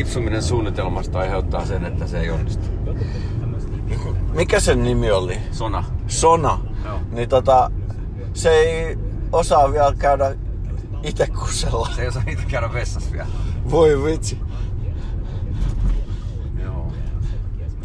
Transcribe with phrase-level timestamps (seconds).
[0.00, 2.64] lipsuminen suunnitelmasta aiheuttaa sen, että se ei onnistu.
[4.32, 5.38] Mikä sen nimi oli?
[5.52, 5.84] Sona.
[6.06, 6.58] Sona.
[6.84, 7.00] Joo.
[7.10, 7.70] Niin tota,
[8.34, 8.98] se ei
[9.32, 10.34] osaa vielä käydä
[11.02, 11.88] itse kusella.
[11.96, 13.28] Se ei osaa itse käydä vessassa vielä.
[13.70, 14.38] Voi vitsi.
[16.62, 16.92] Joo.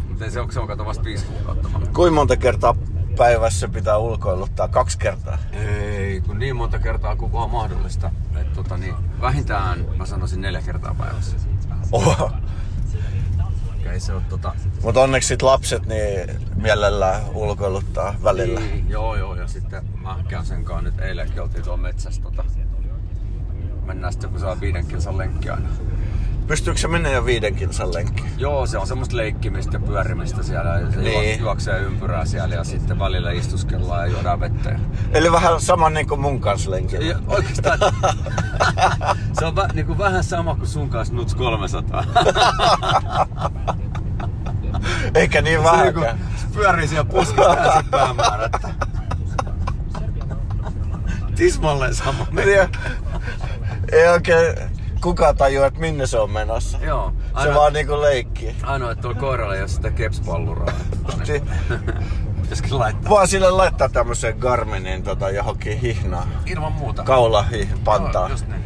[0.10, 1.70] Mutta se on, se on kato vasta viisi kuukautta.
[1.94, 2.76] Kuinka monta kertaa
[3.18, 4.68] päivässä pitää ulkoiluttaa?
[4.68, 5.38] Kaksi kertaa.
[5.52, 8.12] Ei, kun niin monta kertaa kuin vaan mahdollista.
[8.42, 11.38] Et, tota, niin, vähintään mä sanoisin neljä kertaa päivässä.
[11.96, 12.32] Oho.
[13.92, 14.56] Ei se ole tota...
[14.84, 18.60] Mutta onneksi sit lapset niin mielellään ulkoiluttaa välillä.
[18.60, 22.44] Niin, joo, joo, ja sitten mä käyn sen kanssa nyt eilenkin oltiin tuolla metsässä tota...
[23.86, 25.70] Mennään sitten kun saa viiden kilsan lenkki aina.
[26.48, 28.30] Pystyykö se mennä jo viiden kilsan lenkkiin?
[28.38, 30.80] Joo, se on semmoista leikkimistä ja pyörimistä siellä.
[30.80, 31.20] Ja se Niin.
[31.22, 31.40] niin.
[31.40, 34.80] juoksee ympyrää siellä ja sitten välillä istuskellaan ja juodaan vettä.
[35.12, 37.06] Eli vähän sama niin kuin mun kanssa lenkillä.
[37.06, 37.80] Ja oikeastaan
[39.40, 42.04] se on vä, niin kuin vähän sama kuin sun kanssa Nuts 300.
[45.16, 46.02] Eikä niin Se niinku
[46.54, 48.70] pyörii siellä puskista täysin päämäärättä.
[51.36, 52.28] Tismalleen sama.
[52.38, 52.68] Ei,
[53.92, 54.56] ei oikein
[55.06, 56.78] kukaan tajua, että minne se on menossa.
[56.82, 57.14] Joo.
[57.20, 58.56] Se Ainoa, vaan niinku leikkii.
[58.64, 60.68] ainoa että tuolla koiralla ei ole sitä kepspalluraa.
[61.24, 61.44] Si-
[62.42, 63.10] Pitäisikö laittaa?
[63.10, 66.28] Vaan sille laittaa tämmöisen Garminin tota, johonkin hihnaan.
[66.46, 67.04] Ilman muuta.
[67.04, 67.46] Kaula
[67.84, 68.22] pantaa.
[68.22, 68.64] Joo, just niin.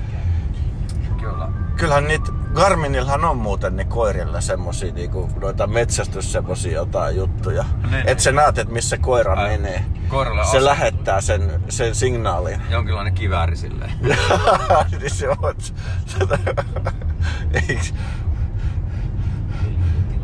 [1.20, 1.50] Kyllä.
[1.78, 7.66] Kyllähän niitä, Garminillahan on muuten ne koirilla semmosia niinku, noita metsästys semmosia jotain juttuja.
[7.92, 8.10] Niin.
[8.10, 9.86] Et sä näet, että missä koira Ai, menee.
[10.08, 12.62] koiralle se ase- lähettää sen, sen signaalin.
[12.72, 13.92] Jonkinlainen kivääri silleen.
[15.00, 15.38] niin se on.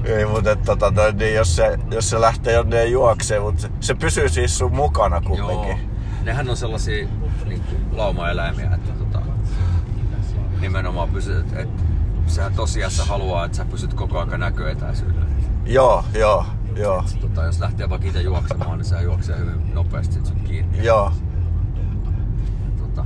[0.06, 3.94] Ei, mutta tota, no, niin jos, se, jos se lähtee jonne juokseen, mutta se, se
[3.94, 5.23] pysyy siis sun mukana Joo.
[5.23, 5.89] kumminkin.
[6.23, 7.08] Nehän on sellaisia
[7.45, 9.22] niin laumaeläimiä, että tota,
[10.60, 11.83] nimenomaan pysyt, että
[12.27, 15.25] sehän tosiassa haluaa, että sä pysyt koko ajan näköetäisyydellä.
[15.65, 20.25] Joo, joo, joo, Tota, jos lähtee vaikka itse juoksemaan, niin se juoksee hyvin nopeasti sit
[20.25, 20.83] sut kiinni.
[20.86, 21.11] joo.
[22.77, 23.05] Tota,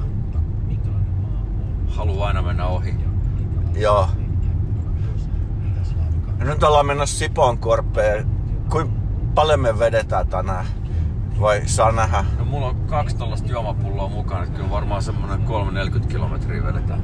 [1.89, 2.95] haluaa aina mennä ohi.
[3.75, 4.09] Joo.
[6.39, 8.27] Ja Nyt ollaan menossa Sipoonkorpeen.
[8.69, 8.93] Kuinka
[9.35, 10.65] paljon me vedetään tänään?
[11.39, 12.25] Vai saa nähdä?
[12.39, 15.39] No mulla on kaksi tollasta juomapulloa mukana, että kyllä varmaan semmonen
[16.03, 17.03] 3-40 kilometriä vedetään.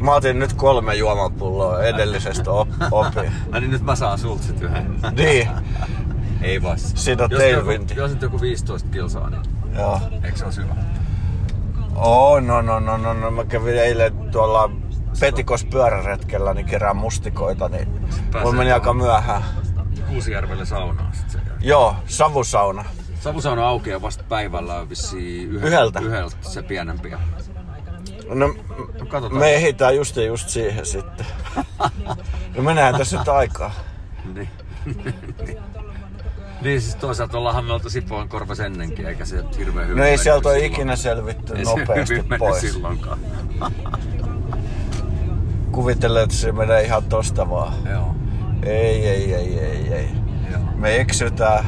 [0.00, 3.32] Mä otin nyt kolme juomapulloa edellisestä op- opin.
[3.52, 4.94] Ai niin nyt mä saan sulta sit yhden.
[5.16, 5.48] Niin,
[6.42, 6.78] Ei vai.
[6.78, 7.92] Siinä on jos, tailwindi.
[7.92, 9.42] joku, jos nyt joku 15 kilsaa, niin
[9.78, 10.00] joo.
[10.24, 10.74] eikö se ole hyvä?
[11.96, 13.30] Oh, no, no, no, no, no.
[13.30, 14.70] Mä kävin eilen tuolla
[15.20, 17.88] Petikos pyöräretkellä, niin kerään mustikoita, niin
[18.40, 19.42] mulla meni aika myöhään.
[20.08, 21.68] Kuusijärvelle saunaan sit sen jälkeen.
[21.68, 22.84] Joo, savusauna.
[23.22, 26.00] Savusauna aukeaa vasta päivällä on vissiin yhdeltä, Yhdeltä.
[26.00, 27.10] yhdeltä se pienempi.
[28.28, 28.54] No, No,
[29.08, 29.40] katsotaan.
[29.40, 31.26] me ehditään just ja just siihen sitten.
[32.56, 33.70] No mennään tässä nyt aikaa.
[34.34, 34.48] Niin.
[36.62, 40.18] niin siis toisaalta ollaanhan me oltu Sipoon korvas ennenkin, eikä se hirveän hyvin No ei
[40.18, 42.60] sieltä ole ikinä selvitty Ei se nopeasti mennyt pois.
[42.60, 43.18] silloinkaan.
[45.72, 47.72] Kuvittelen, että se menee ihan tosta vaan.
[47.90, 48.16] Joo.
[48.62, 50.08] Ei, ei, ei, ei, ei.
[50.52, 50.60] Joo.
[50.76, 51.64] Me eksytään.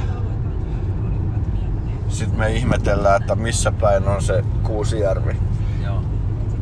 [2.15, 5.37] Sitten me ihmetellään, että missä päin on se Kuusijärvi.
[5.85, 6.03] Joo.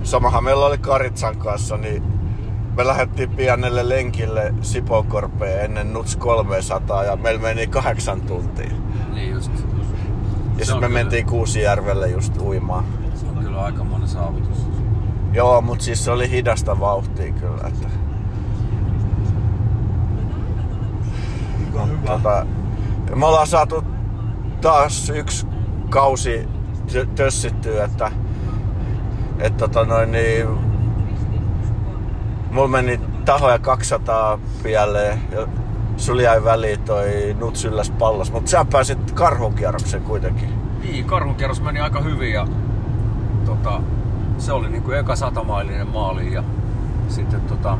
[0.02, 2.02] Samahan meillä oli Karitsan kanssa, niin
[2.76, 8.70] me lähdettiin pienelle lenkille Sipoonkorpeen ennen Nuts 300 ja meillä meni kahdeksan tuntia.
[9.14, 9.52] Niin just.
[10.58, 12.84] Ja sitten me kyllä- mentiin Kuusijärvelle just uimaan.
[13.14, 14.66] Se on kyllä aika monen saavutus.
[15.32, 17.68] Joo, mutta siis se oli hidasta vauhtia kyllä.
[17.68, 17.88] Että...
[22.06, 22.46] Tota,
[23.14, 23.84] me ollaan saatu
[24.62, 25.46] taas yksi
[25.90, 26.48] kausi
[26.92, 28.12] tö- tössittyä, että,
[29.38, 30.48] että tota noin, niin,
[32.50, 35.46] mulla meni tahoja 200 pieleen ja
[35.96, 40.48] sulla jäi väliin toi nutsylläs pallos, mutta sä pääsit karhunkierrokseen kuitenkin.
[40.82, 42.46] Niin, karhunkierros meni aika hyvin ja
[43.44, 43.80] tota,
[44.38, 46.44] se oli niinku eka satamailinen maali ja
[47.08, 47.78] sitten tota,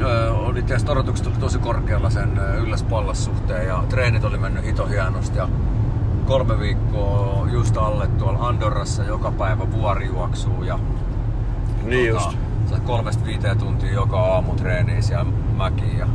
[0.00, 4.38] öö, oli tietysti odotukset oli tosi korkealla sen ö, ylläs pallas suhteen ja treenit oli
[4.38, 5.48] mennyt hito hienosti ja
[6.26, 10.78] kolme viikkoa just alle tuolla Andorrassa joka päivä vuorijuoksuu ja
[11.84, 12.38] Niin tota, just.
[12.70, 16.06] sä kolmesta viiteen tuntia joka aamu treeniä siellä mäkiin ja,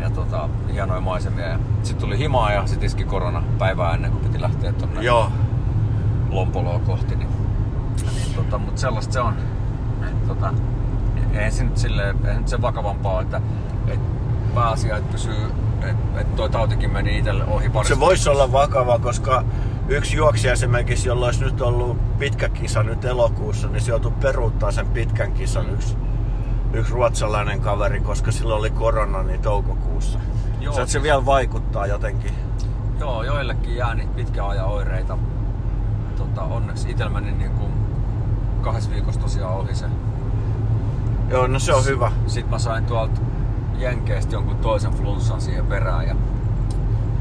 [0.00, 1.58] ja tota, hienoja maisemia.
[1.82, 5.32] Sitten tuli himaa ja sitten iski korona päivää ennen kuin piti lähteä tonne Joo.
[6.30, 7.16] Lompoloa kohti.
[7.16, 7.28] Niin,
[8.14, 9.34] niin tota, mutta sellaista se on.
[10.28, 10.52] Tota,
[11.34, 13.40] eihän se nyt silleen, eihän nyt se vakavampaa, että
[13.86, 14.00] et
[14.54, 15.46] pääasia, että pysyy,
[15.82, 17.94] että et toi tautikin meni itselle ohi parista.
[17.94, 19.44] Se voisi olla vakava, koska
[19.88, 24.70] yksi juoksija esimerkiksi, jolla olisi nyt ollut pitkä kisa nyt elokuussa, niin se joutui peruuttaa
[24.70, 25.96] sen pitkän kisan yksi
[26.72, 30.18] yksi ruotsalainen kaveri, koska silloin oli korona niin toukokuussa.
[30.18, 32.32] Joo, Joo, se siis- vielä vaikuttaa jotenkin.
[33.00, 35.18] Joo, joillekin jää niitä pitkän ajan oireita.
[36.16, 37.72] Tota, onneksi itsellä meni niin kuin
[38.60, 39.86] kahdessa viikossa tosiaan ohi se.
[41.30, 42.12] Joo, no se on hyvä.
[42.26, 43.20] Sitten mä sain tuolta
[43.78, 46.14] Jenkeistä jonkun toisen flunssan siihen perään ja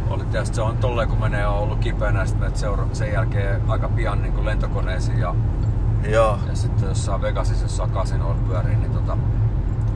[0.10, 3.90] oli tietysti se on tolleen kun menee on ollut kipeänä sitten seura- sen jälkeen aika
[3.90, 5.36] pian niin kuin lentokoneisiin ja,
[6.10, 6.40] Joo.
[6.50, 9.18] ja sitten jossain Vegasissa jossain kasinoilla pyörii, niin tota,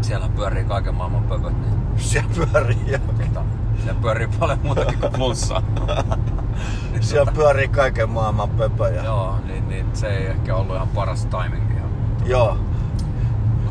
[0.02, 3.00] siellä pyörii kaiken maailman pöpöt, niin Siellä pyörii, joo.
[3.28, 3.42] tota,
[3.84, 5.62] siellä pyörii paljon muutakin kuin flunssaa.
[6.92, 9.04] niin, Siellä pyörii kaiken maailman pöpöjä.
[9.04, 11.90] Joo, niin, niin se ei ehkä ollut ihan paras timing ihan.
[12.26, 12.58] Joo.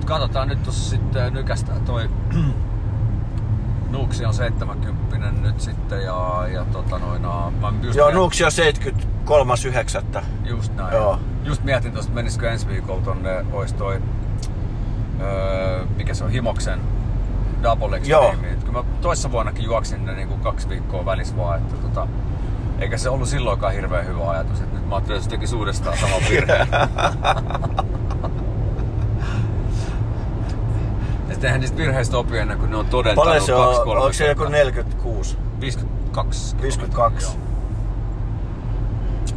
[0.05, 2.11] Mut katsotaan nyt tossa sitten nykästää toi
[3.91, 10.23] Nuuksi on 70 nyt sitten ja, ja tota noina, mä just Joo, mietin- Nuuksio 73.9.
[10.45, 10.95] Just näin.
[10.95, 11.19] Joo.
[11.45, 14.03] Just mietin tosta, menisikö ensi viikolla tonne, ois toi,
[15.21, 16.81] öö, mikä se on, Himoksen
[17.63, 17.97] Double.
[17.97, 18.49] Extreme.
[18.51, 22.09] Et Kun mä toissa vuonnakin juoksin ne niinku kaksi viikkoa välis vaan, että tota,
[22.79, 25.99] eikä se ollut silloinkaan hirveän hyvä ajatus, että nyt mä ajattelin, että se tekisi uudestaan
[25.99, 26.69] saman virheen.
[31.29, 33.85] Ja sitten eihän niistä virheistä opi ennen kuin ne on todentanut Paljon se kaksi, on?
[33.85, 34.59] kolme Onko se joku kertaa.
[34.59, 35.37] 46?
[35.61, 36.57] 52.
[36.63, 37.27] 52.
[37.27, 37.45] Joo.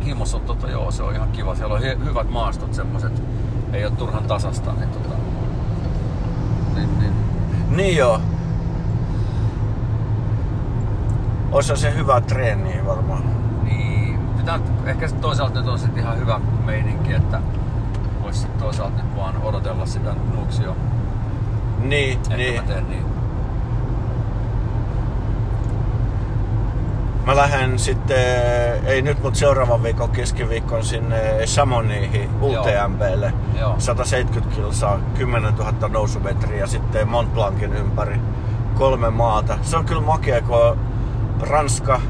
[0.05, 1.55] Himos on tota, joo, se on ihan kiva.
[1.55, 3.23] Siellä on hy- hyvät maastot semmoset.
[3.73, 5.15] Ei ole turhan tasasta, niin tota...
[6.75, 7.13] Niin, niin.
[7.69, 8.21] Niin joo.
[11.51, 13.23] Oissa se hyvä treeni varmaan.
[13.63, 17.41] niin pitää, ehkä toisaalta nyt on sit ihan hyvä meininki, että
[18.21, 20.75] vois sit toisaalta nyt vaan odotella sitä nuuksio.
[21.79, 22.55] Niin, Ehkä niin.
[22.55, 23.05] mä teen niin.
[27.25, 28.17] Mä lähden sitten,
[28.85, 33.33] ei nyt, mutta seuraavan viikon keskiviikon sinne Samoniihin UTMBlle.
[33.59, 33.75] Joo.
[33.77, 38.19] 170 kilsaa, 10 000 nousumetriä sitten Mont Blancin ympäri.
[38.75, 39.57] Kolme maata.
[39.61, 40.77] Se on kyllä makea, kun on
[41.41, 42.01] Ranska,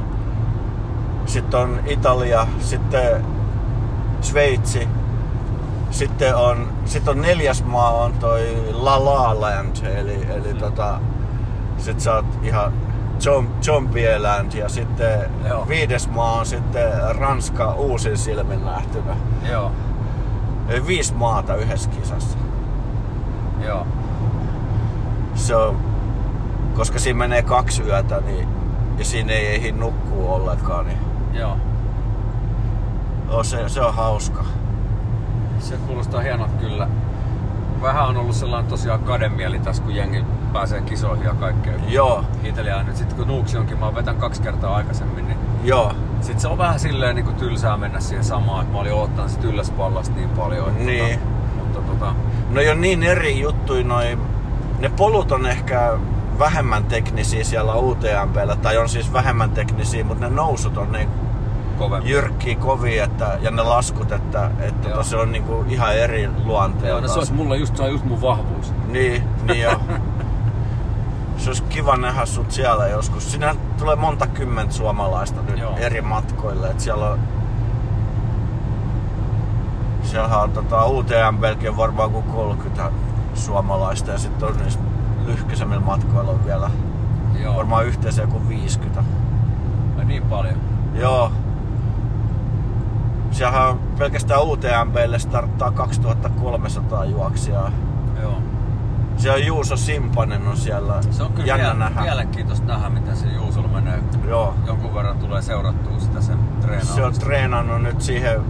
[1.25, 3.25] sitten on Italia, sitten
[4.21, 4.87] Sveitsi,
[5.91, 10.59] sitten on, sitten on neljäs maa on toi La La Land, eli, eli Mm.
[10.59, 10.99] tota,
[11.77, 12.73] sit sä oot ihan
[13.19, 15.19] Zom- Zombieland ja sitten
[15.49, 15.67] Joo.
[15.67, 19.15] viides maa on sitten Ranska uusin silmin nähtynä.
[19.51, 19.71] Joo,
[20.69, 22.37] Eli viisi maata yhdessä kisassa.
[23.65, 23.87] joo.
[25.35, 25.77] Se on,
[26.75, 28.47] koska siinä menee kaksi yötä, niin
[28.97, 30.97] ja siinä ei ehdi nukkua ollenkaan, niin
[31.33, 31.57] Joo.
[33.29, 34.43] on se, se on hauska.
[35.59, 36.87] Se kuulostaa hienolta kyllä.
[37.81, 41.73] Vähän on ollut sellainen tosiaan kademieli tässä, kun jengi pääsee kisoihin ja kaikkea.
[41.87, 46.39] Joo, Italiaan nyt sit kun Nuuksionkin mä oon vetän kaksi kertaa aikaisemmin, niin joo, sit
[46.39, 49.43] se on vähän silleen niin kuin tylsää mennä siihen samaan, että mä olin odottanut sit
[49.43, 50.67] ylläspallasta niin paljon.
[50.67, 51.19] Että Niin.
[51.19, 52.15] Tota, mutta tota,
[52.49, 54.17] No jo niin eri juttuja noi,
[54.79, 55.93] ne polut on ehkä
[56.39, 61.09] vähemmän teknisiä siellä UTMPllä, tai on siis vähemmän teknisiä, mutta ne nousut on niin
[61.77, 62.09] kovempi.
[62.09, 64.97] jyrkkiä kovia, että, ja ne laskut, että, että Joo.
[64.97, 67.01] tota, se on niinku ihan eri Joo, luonteelta.
[67.01, 68.73] no se olisi mulle just, se on just mun vahvuus.
[68.87, 69.81] Niin, niin jo.
[71.37, 73.31] Se olisi kiva nähdä sut siellä joskus.
[73.31, 75.77] Sinä tulee monta kymmentä suomalaista nyt Joo.
[75.77, 76.69] eri matkoille.
[76.69, 77.19] Et siellä on...
[80.03, 82.91] Siellä on tota, UTMPlkin varmaan kuin 30
[83.33, 84.79] suomalaista ja sitten on niissä
[85.25, 86.69] lyhkäisemmillä matkoilla on vielä
[87.43, 87.55] Joo.
[87.55, 89.03] varmaan yhteensä joku 50.
[89.99, 90.55] Ai niin paljon.
[90.93, 91.31] Joo.
[93.31, 97.71] Siellähän on pelkästään UTMPlle starttaa 2300 juoksijaa.
[98.21, 98.41] Joo.
[99.17, 101.01] Siellä on Juuso Simpanen on siellä.
[101.11, 102.01] Se on kyllä jännä nähdä.
[102.01, 103.99] mielenkiintoista nähdä, miten se Juusolla menee.
[104.27, 104.53] Joo.
[104.65, 106.95] Jonkun verran tulee seurattua sitä sen treenaamista.
[106.95, 108.41] Se on treenannut nyt siihen.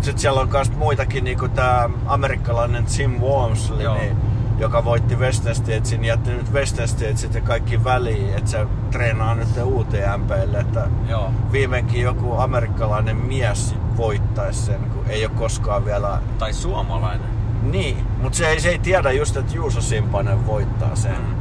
[0.00, 3.94] Sitten siellä on myös muitakin, niinku tää amerikkalainen Tim Walmsley, Joo.
[3.94, 4.16] niin,
[4.58, 9.48] joka voitti Western Statesin, jätti nyt Western Statesit ja kaikki väliin, että se treenaa nyt
[9.64, 11.30] UTMPlle, että Joo.
[11.52, 16.18] viimeinkin joku amerikkalainen mies voittaisi sen, kun ei ole koskaan vielä...
[16.38, 17.28] Tai suomalainen.
[17.62, 21.16] Niin, mutta se ei, se ei tiedä just, että Juuso Simpanen voittaa sen.
[21.16, 21.34] Mm.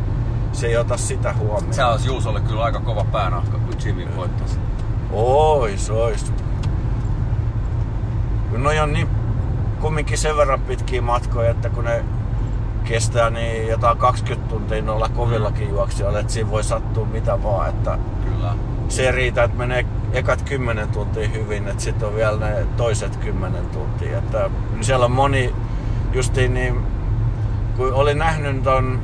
[0.51, 1.73] Se ei ota sitä huomioon.
[1.73, 4.59] Se olisi Juusolle kyllä aika kova päänahka, kun Jimmy voittaisi.
[5.11, 6.33] Ois, ois.
[8.51, 9.07] No on niin
[9.81, 12.03] kumminkin sen verran pitkiä matkoja, että kun ne
[12.87, 17.97] kestää niin jotain 20 tuntia noilla kovillakin juoksijoilla, että siinä voi sattua mitä vaan, että
[18.23, 18.55] Kyllä.
[18.89, 23.65] se riitä, että menee ekat 10 tuntia hyvin, että sitten on vielä ne toiset 10
[23.65, 24.49] tuntia, että
[24.81, 25.55] siellä on moni
[26.13, 26.81] justiin niin,
[27.77, 29.01] kun olin nähnyt ton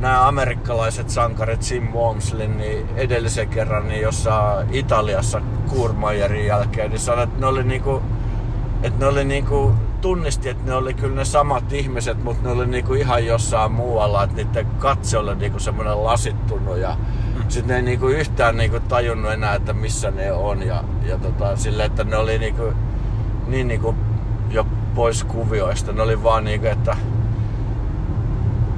[0.00, 7.28] nämä amerikkalaiset sankarit Sim Wormslin niin edellisen kerran niin jossain Italiassa Kurmajerin jälkeen, niin sanoin,
[7.28, 8.02] että ne oli niinku,
[8.82, 9.72] että ne oli niinku
[10.04, 14.22] tunnisti, että ne oli kyllä ne samat ihmiset, mutta ne oli niinku ihan jossain muualla,
[14.24, 16.96] että niiden katse oli niinku semmoinen lasittunut ja
[17.48, 21.56] sitten ne ei niinku yhtään niinku tajunnut enää, että missä ne on ja, ja tota,
[21.56, 22.72] sille, että ne oli niinku,
[23.46, 23.94] niin niinku
[24.50, 25.92] jo pois kuvioista.
[25.92, 26.96] Ne oli vaan niinku, että,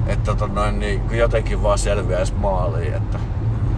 [0.07, 3.19] että tota noin, niin jotenkin vaan selviäisi maaliin, että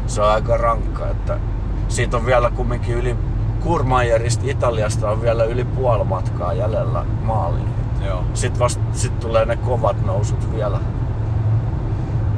[0.07, 1.39] se on aika rankka, että
[1.87, 3.15] siitä on vielä kumminkin yli
[3.59, 7.69] Kurmajerista Italiasta on vielä yli puoli matkaa jäljellä maaliin.
[8.05, 8.23] Joo.
[8.33, 10.79] Sitten vasta sit tulee ne kovat nousut vielä.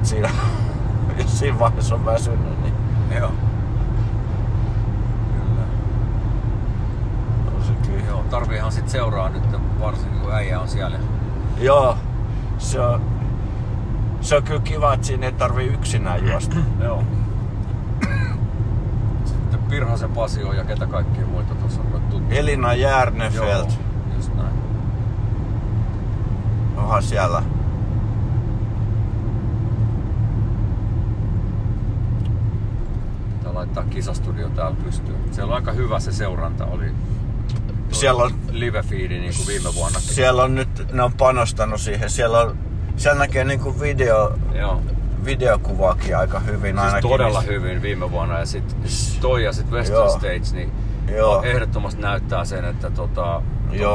[0.03, 0.29] Siinä,
[1.17, 2.73] jos siinä vaiheessa on väsynyt, niin
[3.19, 3.31] Joo.
[5.33, 5.65] Kyllä.
[7.67, 8.05] se kyllä.
[8.07, 9.43] Joo, tarviihan sit seuraa nyt,
[9.81, 10.99] varsinkin kun äijä on siellä.
[11.57, 11.97] Joo,
[12.57, 13.01] se on,
[14.21, 16.55] se on kyllä kiva, että siinä ei tarvi yksinään juosta.
[16.83, 17.03] Joo.
[19.71, 22.21] Pirhasen Pasi on ja ketä kaikkia muita tuossa on tuttu.
[22.29, 23.69] Elina Järnefeld,
[24.15, 24.53] just näin.
[26.77, 27.43] onhan siellä.
[33.37, 35.17] Pitää laittaa kisastudio täällä pystyyn.
[35.31, 36.85] Siellä on aika hyvä se seuranta oli.
[37.91, 39.99] Siellä on- live-feedi niin kuin viime vuonna.
[39.99, 42.09] Siellä on nyt, ne on panostanut siihen.
[42.09, 42.57] Siellä, on,
[42.97, 44.81] siellä näkee niinku video, Joo.
[45.25, 47.09] Videokuvaakin aika hyvin Siis ainakin.
[47.09, 48.75] todella niistä- hyvin viime vuonna ja sit
[49.21, 50.09] toi ja sit Western Joo.
[50.09, 50.71] States, niin
[51.15, 51.41] Joo.
[51.43, 53.41] ehdottomasti näyttää sen, että tota,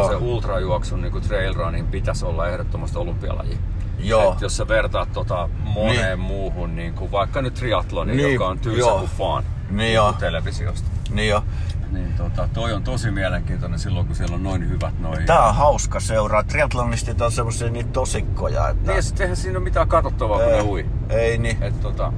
[0.08, 3.58] se ultrajuoksun niin trail running pitäisi olla ehdottomasti olympialaji.
[3.98, 4.32] Joo.
[4.32, 6.18] Et jos sä vertaat tota moneen Niin.
[6.20, 10.12] muuhun, niin kuin vaikka nyt triatloni, Niin, joka on tylsä kuin vaan Niin joo.
[10.12, 10.88] televisiosta.
[11.10, 11.44] Niin jo.
[11.90, 15.26] Niin tota, toi on tosi mielenkiintoinen silloin, kun siellä on noin hyvät noin...
[15.26, 16.42] Tää on hauska seuraa.
[16.42, 18.92] Triatlonistit on semmosia niitä tosikkoja, että...
[18.92, 20.86] Niin eihän siinä ole mitään katsottavaa, kun ne ui.
[21.08, 21.62] ei niin.
[21.62, 22.12] Et tota,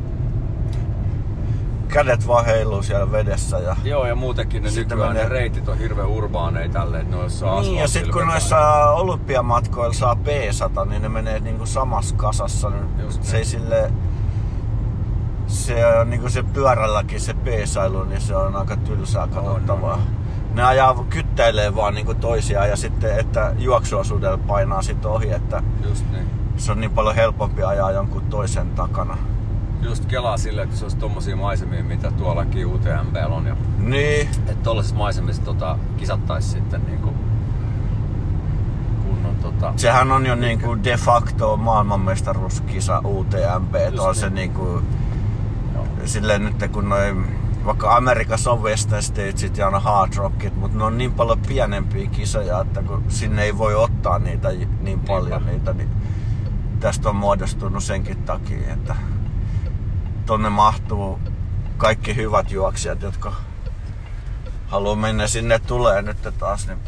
[1.88, 3.76] Kädet vaan heiluu siellä vedessä ja...
[3.84, 7.60] joo, ja muutenkin ne Sitten nykyään menee- ne reitit on hirveän urbaaneja tälleen, että noissa
[7.60, 12.72] Niin, ja sitten kun noissa olympiamatkoilla saa peesata, niin ne menee niinku samassa kasassa.
[13.02, 13.92] Just se ei sille...
[15.48, 19.94] Se on niinku se pyörälläkin se peesailu, niin se on aika tylsää katsottavaa.
[19.94, 20.00] on.
[20.54, 26.04] Ne ajaa, kyttäilee vaan niinku toisiaan ja sitten, että juoksuosuudella painaa sit ohi, että Just
[26.12, 26.26] niin.
[26.56, 29.18] se on niin paljon helpompi ajaa jonkun toisen takana.
[29.82, 33.46] Just kelaa silleen, että se olisi tommosia maisemia, mitä tuollakin UTMB on.
[33.46, 37.14] Ja, Niin, että tollasissa maisemissa tota, kisattais sitten niinku
[39.06, 39.72] kunnon tota...
[39.76, 43.74] sehän on jo niinku de facto maailmanmestaruuskisa UTMB.
[43.90, 44.34] Just on se niin.
[44.34, 45.07] niinku Joo.
[46.08, 47.26] Silleen nyt kun noin,
[47.64, 52.10] vaikka Amerikassa on Western Statesit ja on Hard Rockit, mutta ne on niin paljon pienempiä
[52.10, 54.48] kisoja, että kun sinne ei voi ottaa niitä
[54.80, 55.88] niin paljon niitä, niin
[56.80, 58.96] tästä on muodostunut senkin takia, että
[60.26, 61.18] tonne mahtuu
[61.76, 63.32] kaikki hyvät juoksijat, jotka
[64.66, 66.78] haluaa mennä sinne tulee nyt taas niin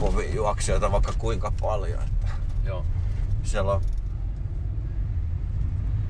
[0.00, 2.02] kovia juoksijoita vaikka kuinka paljon.
[2.02, 2.26] Että
[2.64, 2.84] Joo.
[3.42, 3.82] siellä on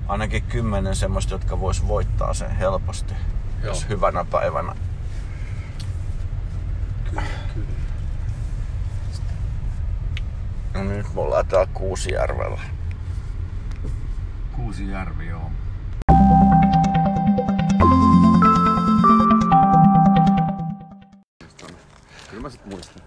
[0.09, 3.67] ainakin kymmenen semmoista, jotka vois voittaa sen helposti, Joo.
[3.69, 4.77] jos hyvänä päivänä.
[7.11, 7.23] Kyllä,
[7.55, 7.67] kyllä.
[10.75, 12.61] No nyt me ollaan täällä Kuusijärvellä.
[14.57, 15.51] Kuusijärvi, joo.
[22.31, 23.03] Kyllä mä sit muistan.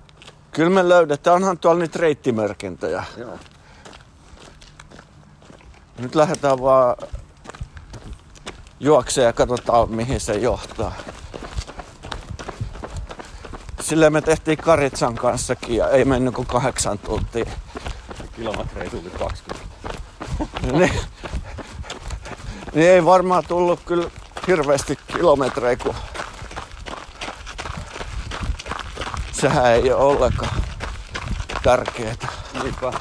[0.52, 3.04] Kyllä me löydetään, onhan tuolla niitä reittimerkintöjä.
[3.18, 3.40] Joo.
[6.00, 6.96] Nyt lähdetään vaan
[8.80, 10.94] juokseen ja katsotaan mihin se johtaa.
[13.82, 17.46] Silleen me tehtiin Karitsan kanssakin ja ei mennyt kuin kahdeksan tuntia.
[18.36, 19.70] Kilometrejä tuli 20.
[20.72, 21.02] niin,
[22.74, 24.10] niin ei varmaan tullut kyllä
[24.48, 25.96] hirveästi kilometrejä, kun
[29.32, 30.62] sehän ei ole ollenkaan
[31.64, 32.16] tärkeää.
[32.64, 32.92] Niinpä.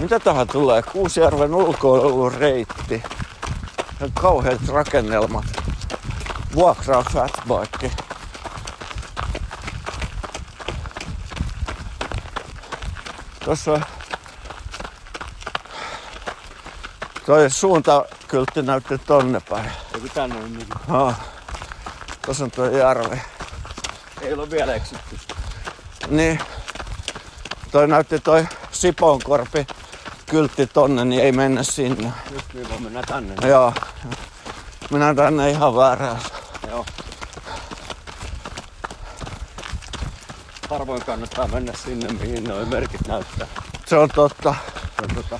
[0.00, 0.82] Mitä tähän tulee?
[0.82, 3.02] Kuusijärven ulkoilureitti.
[4.02, 5.44] On kauheat rakennelmat.
[6.54, 7.90] Vuokraa fatbike.
[13.44, 13.84] Tuossa on...
[17.26, 19.70] Toi suuntakyltti näytti tonne päin.
[19.94, 20.68] Joku tänne on niin.
[20.90, 21.14] Oh.
[22.24, 23.20] Tuossa on tuo järvi.
[24.20, 25.18] Ei ole vielä eksytty.
[26.08, 26.40] Niin.
[27.72, 29.66] Toi näytti toi Siponkorpi
[30.30, 32.12] kyltti tonne, niin ei mennä sinne.
[32.32, 33.48] Just niin, vaan mennään tänne.
[33.48, 33.72] Joo.
[34.90, 36.18] Minä tänne ihan väärään.
[36.68, 36.86] Joo.
[40.70, 43.46] Harvoin kannattaa mennä sinne, mihin nuo merkit näyttää.
[43.86, 44.54] Se on totta.
[44.98, 45.38] Se on tota,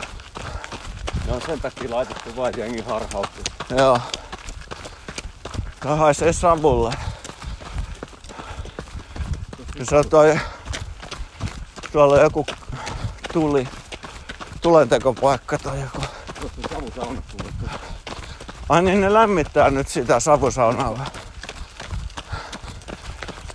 [1.26, 3.40] ne on sen takia laitettu vain jengi harhautti.
[3.78, 4.00] Joo.
[5.80, 6.92] Tää haisee savulle.
[9.78, 10.40] Ja se on toi...
[11.92, 12.46] Tuolla joku
[13.32, 13.68] tuli.
[14.60, 16.02] Tulentekopaikka tai joku.
[18.68, 21.06] Ai niin ne lämmittää nyt sitä savusaunaa vähän.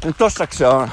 [0.04, 0.92] Niin tossaks se on?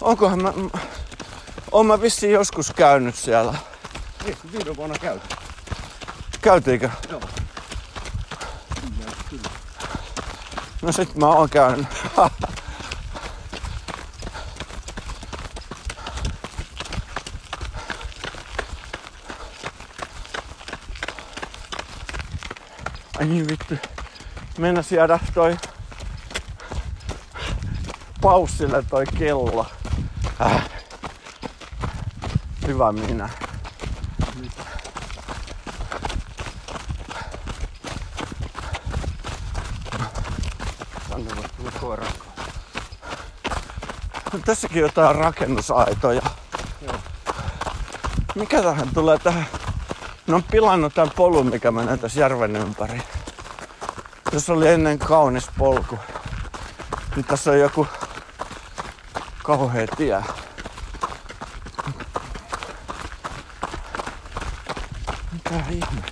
[0.00, 0.52] Onkohan mä...
[1.72, 3.54] Oon mä vissiin joskus käynyt siellä.
[4.24, 5.38] Niin, viime vuonna käytiin.
[6.40, 6.90] Käytiinkö?
[7.10, 7.20] Joo.
[10.82, 11.86] No sit mä oon käynyt.
[23.24, 23.74] Ai niin vittu.
[24.58, 25.56] Mennä siedä toi
[28.20, 29.66] paussille toi kello.
[30.40, 30.68] Äh.
[32.66, 33.28] Hyvä minä.
[41.08, 42.06] Tänne voi tulla koira.
[44.32, 46.22] No, Tässäkin jotain rakennusaitoja.
[46.82, 46.96] Joo.
[48.34, 49.46] Mikä tähän tulee tähän?
[50.26, 53.02] Ne on pilannut tämän polun, mikä menee tässä järven ympäri.
[54.30, 55.98] Tässä oli ennen kaunis polku.
[57.16, 57.86] Nyt tässä on joku
[59.42, 60.22] kauhea tie.
[65.32, 66.02] Mitä ihme?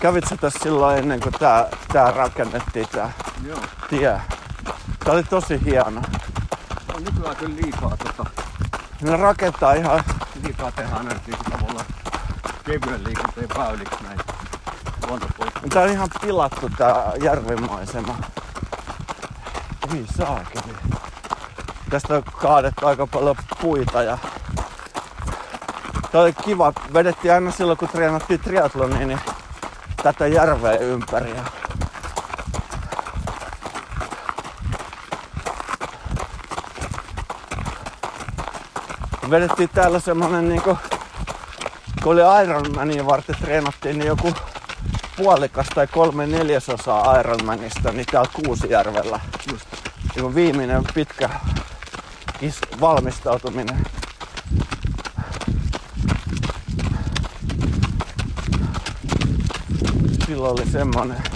[0.00, 3.12] Kävit sä tässä silloin ennen kuin tää, tää rakennettiin tää
[3.46, 3.58] Joo.
[3.90, 4.20] tie?
[5.04, 6.02] Tää oli tosi hieno.
[6.94, 8.30] On nykyään kyllä liikaa tota,
[9.00, 10.04] Ne rakentaa ihan,
[10.42, 11.86] liikaa tehdään niinku tavallaan
[12.64, 14.20] kevyen liikenteen väyliksi näin
[15.68, 18.18] tää on ihan pilattu tää järvimaisema.
[19.94, 20.74] Ei saakeli.
[21.90, 24.18] Tästä on kaadettu aika paljon puita ja
[26.12, 26.72] Tää oli kiva.
[26.92, 29.20] Vedettiin aina silloin kun treenattiin triathlonia, niin
[30.02, 31.30] tätä järveä ympäri.
[31.30, 31.42] Ja
[39.32, 40.78] vedettiin täällä semmonen niinku,
[42.02, 44.34] kun oli Ironmania varten treenattiin, niin joku
[45.16, 49.20] puolikas tai kolme neljäsosaa Ironmanista, niin täällä Kuusijärvellä.
[49.52, 49.66] Just.
[50.16, 51.30] Joku viimeinen pitkä
[52.40, 53.86] is- valmistautuminen.
[60.26, 61.31] Silloin oli semmonen.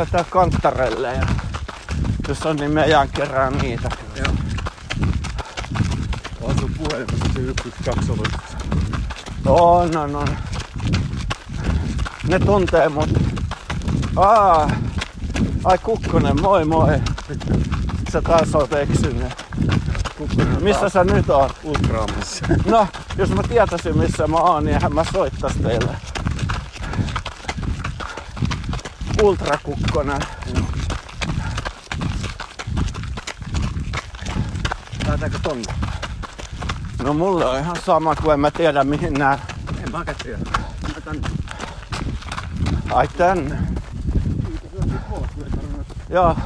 [0.00, 1.26] Olisiko tää kanttarelle ja
[2.28, 3.88] jos on niin meidän kerää niitä.
[4.16, 4.32] Joo.
[6.40, 8.28] On sun puhelimessa se 112 ollut.
[9.46, 10.28] On, on, on.
[12.28, 13.10] Ne tuntee mut.
[14.16, 14.70] Aa,
[15.64, 17.00] ai Kukkonen, moi moi.
[18.12, 19.32] Sä taas oot eksynyt.
[20.18, 21.52] Kukkonen Missä sä nyt oot?
[21.64, 22.46] Ultraamassa.
[22.66, 22.86] No,
[23.16, 25.96] jos mä tietäisin missä mä oon, niin eihän mä soittais teille.
[29.22, 30.20] Ultrakukkonen.
[35.06, 35.74] Lähdetäänkö tonne?
[37.02, 39.38] No mulle on ihan sama, kun en mä tiedä mihin nää...
[39.84, 40.38] En tiedä.
[40.94, 41.28] Mä tänne.
[42.92, 43.58] Ai tänne.
[46.08, 46.36] Joo.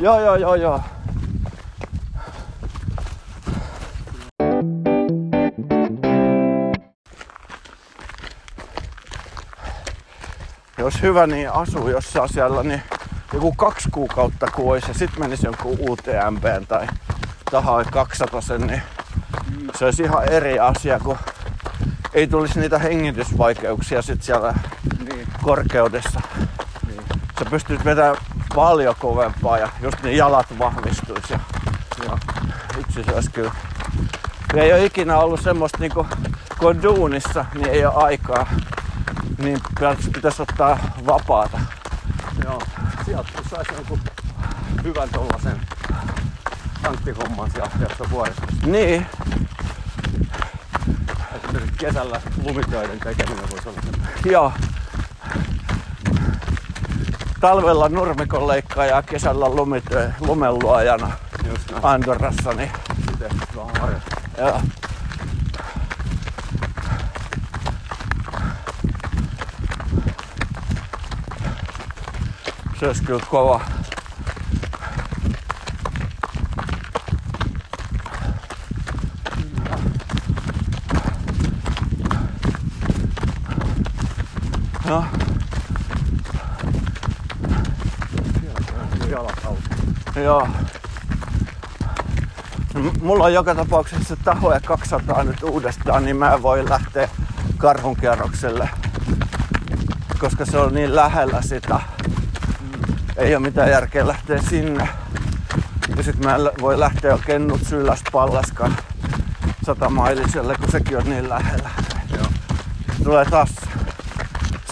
[0.00, 0.80] Joo, joo, joo, joo.
[10.80, 12.82] Jos hyvä, niin asuu jossain siellä, niin
[13.32, 16.86] joku kaksi kuukautta kun olisi ja sit menisi jonkun UTMP tai
[17.50, 18.82] tahaa 200 niin
[19.78, 21.18] se olisi ihan eri asia, kun
[22.14, 24.54] ei tulisi niitä hengitysvaikeuksia sit siellä
[25.10, 25.26] Niin.
[25.42, 26.20] korkeudessa.
[26.86, 27.02] Niin.
[27.38, 28.16] Sä pystyt vetämään
[28.54, 31.32] paljon kovempaa ja just niin jalat vahvistuisi.
[31.32, 31.38] Ja
[32.04, 32.18] Joo.
[32.76, 33.52] vitsi se olisi kyllä.
[34.54, 36.06] Ja ei ole ikinä ollut semmoista niinku,
[36.58, 38.46] kun on duunissa, niin ei ole aikaa.
[39.42, 39.58] Niin
[40.14, 41.60] pitäisi, ottaa vapaata.
[42.44, 42.62] Joo.
[43.04, 44.00] Sieltä kun saisi jonkun
[44.84, 45.60] hyvän tollasen
[46.82, 48.42] tankkihomman sieltä sieltä vuodesta.
[48.66, 49.06] Niin,
[51.44, 53.78] Esimerkiksi kesällä lumitöiden tekeminen voisi olla
[54.24, 54.52] joo.
[57.40, 60.10] Talvella nurmikon leikkaaja ja kesällä lumityö,
[60.96, 61.14] näin.
[61.82, 62.70] Andorrassa, niin
[63.06, 64.20] Sitten vähän harjoittaa.
[64.38, 64.60] joo.
[72.80, 73.60] Se olisi kyllä kova.
[84.84, 85.04] No.
[90.16, 90.48] Joo.
[93.02, 97.08] Mulla on joka tapauksessa tahoja 200 nyt uudestaan, niin mä en voi lähteä
[97.56, 98.70] karhunkierrokselle,
[100.18, 101.99] koska se on niin lähellä sitä.
[103.20, 104.88] Ei ole mitään järkeä lähteä sinne.
[105.96, 108.76] Ja sit mä voi lähteä oikein nutsyläs pallaskan
[109.66, 111.70] satamailiselle, kun sekin on niin lähellä.
[112.16, 112.26] Joo.
[113.04, 113.50] Tulee taas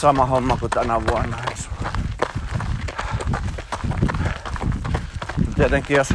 [0.00, 1.36] sama homma kuin tänä vuonna.
[5.54, 6.08] Tietenkin jos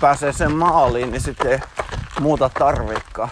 [0.00, 1.60] pääsee sen maaliin, niin sitten ei
[2.20, 3.30] muuta tarvikaan.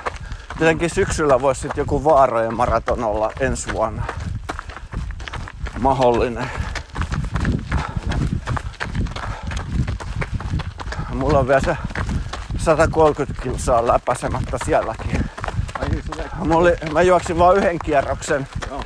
[0.58, 4.02] Tietenkin syksyllä voisi sitten joku vaarojen maraton olla ensi vuonna
[5.80, 6.50] mahdollinen.
[11.14, 11.76] Mulla on vielä se
[12.58, 15.24] 130 kilsaa läpäisemättä sielläkin.
[15.80, 16.02] Ai niin.
[16.44, 18.48] Mä, oli, mä juoksin vaan yhden kierroksen.
[18.70, 18.84] Joo.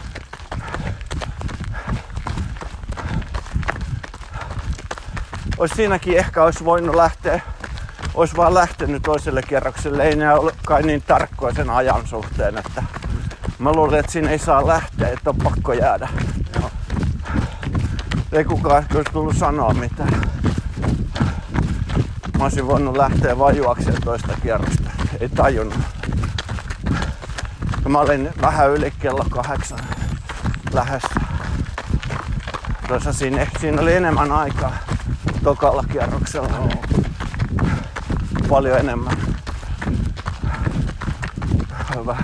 [5.59, 7.41] Ois siinäkin ehkä olisi voinut lähteä,
[8.15, 10.03] olisi vaan lähtenyt toiselle kierrokselle.
[10.05, 12.83] Ei ne ole kai niin tarkkoja sen ajan suhteen, että
[13.59, 16.09] mä luulen, että siinä ei saa lähteä, että on pakko jäädä.
[16.61, 16.71] Joo.
[18.33, 20.21] Ei kukaan ehkä olisi tullut sanoa mitään.
[22.39, 24.91] Mä olisin voinut lähteä vaan juokseen toista kierrosta.
[25.21, 25.79] Ei tajunnut.
[27.89, 29.79] Mä olin vähän yli kello kahdeksan
[30.73, 31.21] lähdössä.
[32.89, 34.73] Tuossa siinä, siinä oli enemmän aikaa
[35.45, 36.49] tokalla kierroksella.
[36.49, 36.71] Joo.
[38.49, 39.17] Paljon enemmän.
[41.97, 42.17] Hyvä.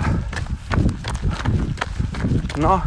[2.57, 2.81] No.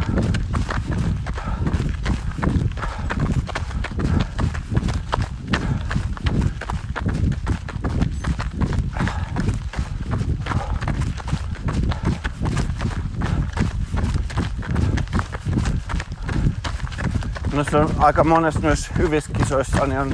[17.57, 20.13] No se on aika monessa myös hyvissä kisoissa niin on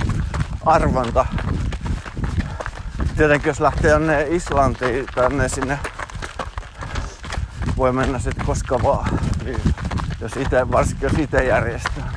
[0.66, 1.26] arvonta.
[3.18, 5.80] Tietenkin jos lähtee jonne Islantiin tänne sinne,
[7.78, 9.20] voi mennä sitten koska vaan.
[9.44, 9.62] Niin.
[10.22, 12.14] Jos ite, varsinkin jos itse järjestää.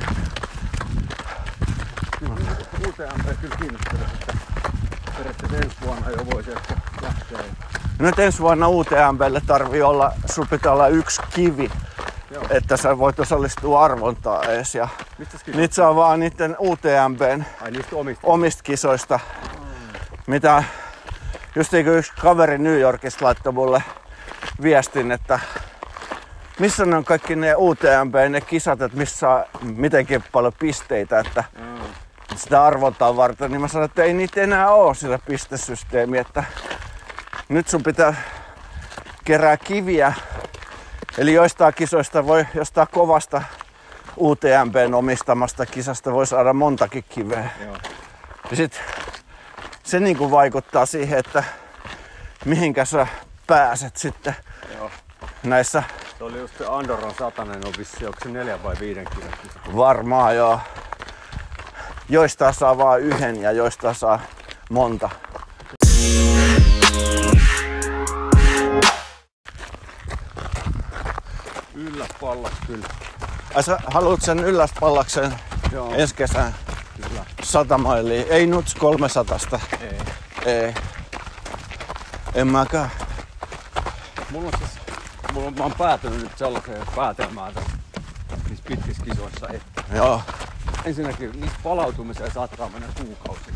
[2.87, 4.33] UTMP kyllä kiinnostaa, että
[5.17, 7.39] periaatteessa ensi vuonna jo voisi ehkä lähteä.
[7.99, 11.71] Nyt ensi vuonna UTMPlle tarvii olla, sun pitää olla yksi kivi,
[12.31, 12.43] Joo.
[12.49, 14.75] että sä voit osallistua arvontaan ees.
[14.75, 14.87] Ja
[15.17, 18.21] Mistä niitä saa vaan niiden UTMPn Ai niistä omista.
[18.27, 19.19] omista kisoista,
[20.27, 20.63] mitä
[21.55, 23.83] just niin yksi kaveri New Yorkista laittoi mulle
[24.61, 25.39] viestin, että
[26.59, 31.77] missä ne on kaikki ne UTMP, ne kisat, että missä mitenkin paljon pisteitä, että Mm.
[32.35, 36.43] sitä arvontaa varten, niin mä sanoin, että ei niitä enää ole sillä pistesysteemi, että
[37.49, 38.13] nyt sun pitää
[39.25, 40.13] kerää kiviä,
[41.17, 43.41] eli joistain kisoista voi, jostain kovasta
[44.17, 47.49] UTMPn omistamasta kisasta voi saada montakin kiveä.
[47.65, 47.77] Joo.
[48.49, 48.81] Ja sit
[49.83, 51.43] se niinku vaikuttaa siihen, että
[52.45, 53.07] mihinkä sä
[53.47, 54.35] pääset sitten
[54.77, 54.91] Joo.
[55.43, 55.83] näissä
[56.17, 60.35] Se oli just se Andorran satanen on vissi, onko se neljän vai viiden kilon varmaan
[60.35, 60.59] jo.
[62.09, 64.19] Joista saa vaan yhden ja joista saa
[64.69, 65.09] monta.
[71.75, 72.87] Yllä pallas kyllä.
[73.57, 75.33] Ai sä haluat sen ylläspallaksen
[75.71, 75.93] Joo.
[75.95, 76.55] ensi kesän
[77.07, 77.25] Kyllä.
[77.43, 78.25] 100 mailia?
[78.29, 79.39] Ei nuts 300.
[79.81, 79.97] Ei.
[80.45, 80.73] Ei.
[82.35, 82.91] En mäkään.
[84.31, 84.71] Mulla on siis,
[85.33, 87.71] mulla on, mä oon päätynyt nyt sellaiseen päätelmään tässä
[88.49, 90.21] niissä pitkissä kisoissa, että Joo.
[90.85, 93.51] ensinnäkin niissä palautumiseen saattaa mennä kuukausi.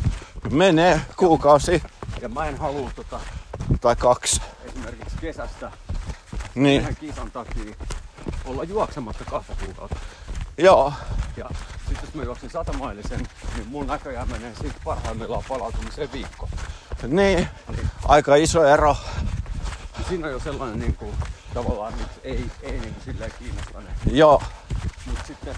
[0.50, 1.82] Menee kuukausi
[2.20, 3.20] Ja mä en halua tota,
[3.80, 4.40] tai kaksi.
[4.64, 5.70] esimerkiksi kesästä
[6.54, 6.80] Niin.
[6.82, 7.74] yhden kisan takia
[8.44, 9.96] olla juoksematta kahta kuukautta.
[10.58, 10.92] Joo.
[11.36, 11.46] Ja
[11.88, 16.48] sitten jos mä juoksin satamailisen, niin mun näköjään menee siitä parhaimmillaan palautumiseen viikko.
[17.06, 17.48] Niin.
[18.04, 18.96] Aika iso ero.
[19.98, 21.12] Ja siinä on jo sellainen niin kuin,
[21.54, 23.90] tavallaan nyt ei, ei niin kuin silleen kiinnosta ne.
[24.10, 24.42] Joo.
[25.06, 25.54] Mutta sitten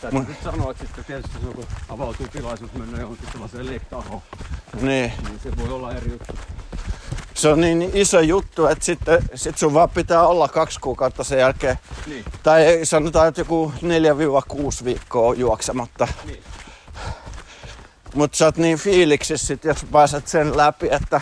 [0.00, 4.22] täytyy Mun- nyt sanoa, että sitten tietysti joku avautuu tilaisuus mennä johonkin sellaiseen lektahoon,
[4.80, 5.12] Niin.
[5.28, 6.32] niin se voi olla eri juttu.
[7.38, 11.38] Se on niin iso juttu, että sitten sit sun vaan pitää olla kaksi kuukautta sen
[11.38, 11.78] jälkeen.
[12.06, 13.72] Niin, Tai sanotaan, että joku
[14.80, 16.08] 4-6 viikkoa juoksematta.
[16.24, 16.42] niin.
[18.14, 21.20] Mutta sä oot niin fiiliksissä sit, jos pääset sen läpi, että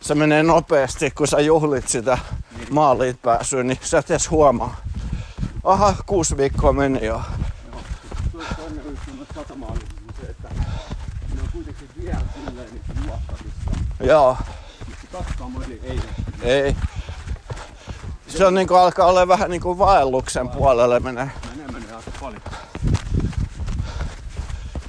[0.00, 2.18] se menee nopeasti, kun sä juhlit sitä
[2.70, 4.76] maaliin pääsyä, niin sä et edes huomaa.
[5.64, 7.12] Aha, kuusi viikkoa meni jo.
[7.12, 7.22] Joo.
[8.32, 10.48] Tuo toinen juttu noissa satamaallisissa on se, että
[11.34, 13.10] ne on kuitenkin vielä silleen niin.
[14.08, 14.36] Joo,
[15.82, 16.00] Ei
[16.42, 16.76] ei.
[18.28, 21.30] Se on niinku alkaa olla vähän niinku vaelluksen puolelle menee.
[21.50, 22.42] Menee, menee aika paljon.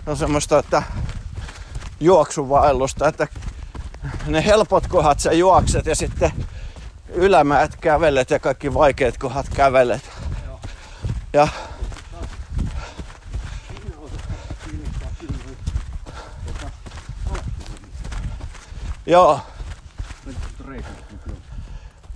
[0.05, 0.83] on semmoista, että
[1.99, 3.27] juoksuvaellusta, että
[4.25, 6.31] ne helpot kohdat sä juokset ja sitten
[7.07, 10.09] ylämäät kävelet ja kaikki vaikeat kohdat kävelet.
[11.33, 11.47] Ja
[19.05, 19.60] Joo, Nyt reikä.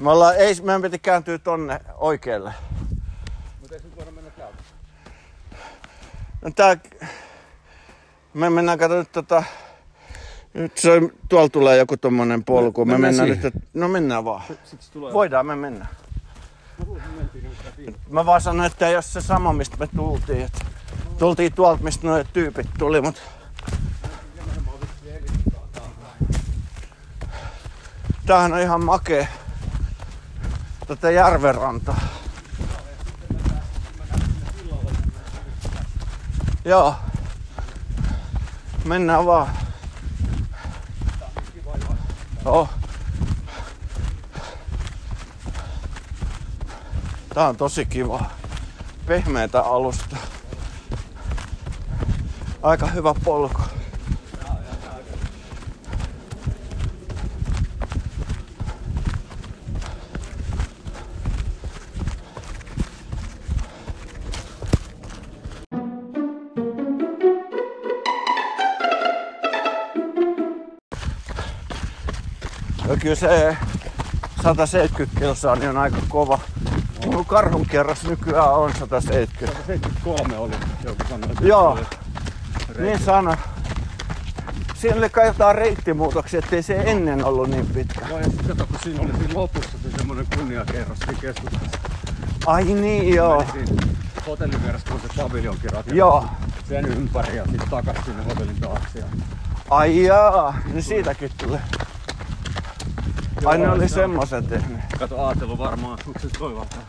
[0.05, 2.53] Me ollaan, ei, meidän piti kääntyä tonne oikealle.
[3.59, 4.57] Mutta ei se nyt voida mennä täältä.
[6.41, 6.77] No tää,
[8.33, 9.43] me mennään kato nyt tota,
[10.53, 10.89] nyt se,
[11.29, 12.85] tuolla tulee joku tommonen polku.
[12.85, 13.43] Me, mennään mennään siihen.
[13.53, 14.41] nyt, että- no mennään vaan.
[14.63, 15.13] Sitten tulee.
[15.13, 15.85] Voidaan me mennä.
[18.09, 20.41] Mä me vaan sanoin, että ei ole se sama, mistä me tultiin.
[20.41, 20.65] Että
[21.19, 23.21] tultiin tuolta, mistä nuo tyypit tuli, mutta...
[28.25, 29.27] Tämähän on ihan makea.
[30.87, 32.01] Tätä järvenrantaa.
[36.65, 36.95] Joo.
[38.85, 39.47] Mennään vaan.
[42.45, 42.69] Oh.
[47.33, 48.25] Tää on tosi kiva.
[49.05, 50.17] Pehmeätä alusta.
[52.63, 53.61] Aika hyvä polku.
[73.05, 73.57] Kyllä se
[74.43, 76.39] 170 kilsaa niin on aika kova.
[77.05, 79.59] Mun karhun kerras nykyään on 170.
[79.67, 81.29] 73 oli joku sanoi.
[81.41, 81.71] Joo.
[81.71, 81.85] oli
[82.79, 83.35] Niin sano.
[84.75, 88.01] Siinä oli kai jotain reittimuutoksia, ettei se ennen ollut niin pitkä.
[88.09, 91.79] Joo, ja sitten kato, kun siinä oli siinä lopussa se semmoinen kunniakerros siinä keskustassa.
[92.45, 93.45] Ai niin joo.
[94.27, 95.95] Hotellin vieressä, kun se paviljonkin rakennettu.
[95.95, 96.25] Joo.
[96.69, 99.03] Sen ympäri ja sitten takas sinne hotellin taakse.
[99.69, 101.61] Ai jaa, niin siitäkin tulee.
[103.45, 104.79] Ai ne oli se on- semmosen tehnyt.
[104.99, 106.83] Kato, ajattelu varmaan, onko se toi vaan tää?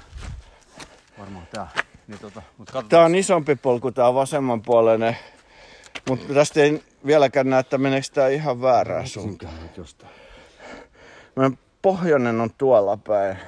[1.18, 1.68] Varmaan tää.
[2.08, 2.88] Niin tota, mut katsotaan.
[2.88, 5.16] Tää on isompi polku, tää vasemmanpuoleinen.
[6.08, 9.52] Mutta tästä ei vieläkään näe, että meneekö tää ihan väärään suuntaan.
[11.36, 13.38] Meidän pohjoinen on tuolla päin.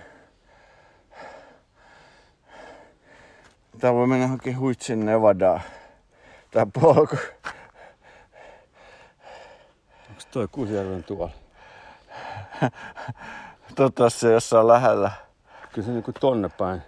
[3.79, 5.61] Tää voi mennä johonkin Huitsin Nevadaan.
[6.51, 7.17] Tää polku.
[10.11, 11.48] Onks toi Kusijärven tuolla?
[13.75, 15.11] Toivottavasti se jossain lähellä.
[15.73, 16.83] Kyllä se niinku tonne päin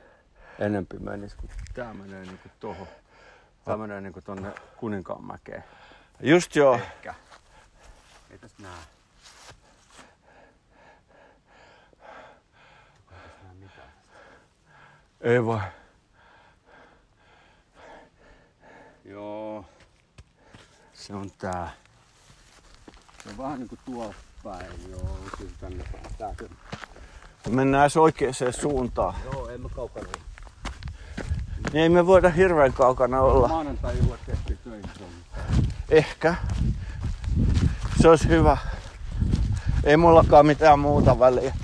[0.59, 2.87] enempi menisi, kun tää menee niinku tohon.
[3.65, 5.65] Tää menee niinku tonne Kuninkaanmäkeen.
[6.21, 6.75] Just joo.
[6.75, 7.15] Ehkä.
[8.31, 8.73] Ei tästä näe.
[15.21, 15.61] Ei voi.
[19.05, 19.65] Joo.
[20.93, 21.71] Se on tää.
[23.23, 25.19] Se on vähän niinku tuolla päin, joo.
[25.39, 26.15] Kyllä tänne päin.
[26.19, 26.49] Tääkö?
[27.49, 29.15] Mennään edes oikeaan suuntaan.
[29.33, 30.07] Joo, en mä kaukana.
[31.73, 33.49] Niin ei me voida hirveän kaukana olla.
[33.49, 34.91] Maanantai-illat tehtiin töihin.
[35.89, 36.35] Ehkä.
[38.03, 38.57] Se olisi hyvä.
[39.85, 41.55] Ei mullakaan mitään muuta väliä.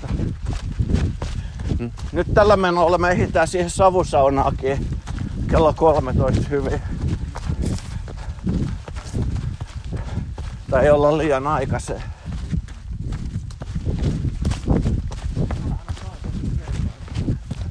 [2.11, 4.87] Nyt tällä menolla me ehditään siihen savusaunaakin
[5.51, 6.81] kello 13 hyvin.
[10.69, 12.03] Tai ei olla liian aikaisen.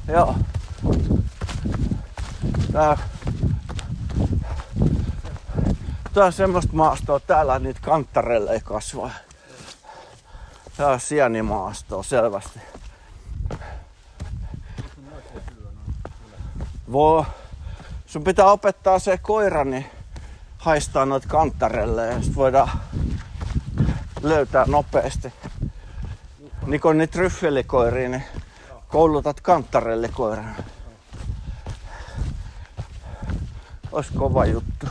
[0.07, 0.35] Joo.
[2.71, 2.97] Tää
[6.17, 9.09] Tää on semmoista maastoa, täällä niitä kanttareille ei kasva.
[10.77, 12.59] Tää on sienimaastoa selvästi.
[16.91, 17.23] Voi.
[18.05, 19.85] Sun pitää opettaa se koira, niin
[20.57, 22.69] haistaa noita kantarelle ja sit voidaan
[24.21, 25.33] löytää nopeasti.
[26.65, 28.23] Niin kun niitä ryffelikoiria, niin
[28.97, 30.55] koulutat kantarelle koiran.
[33.91, 34.85] Ois kova juttu.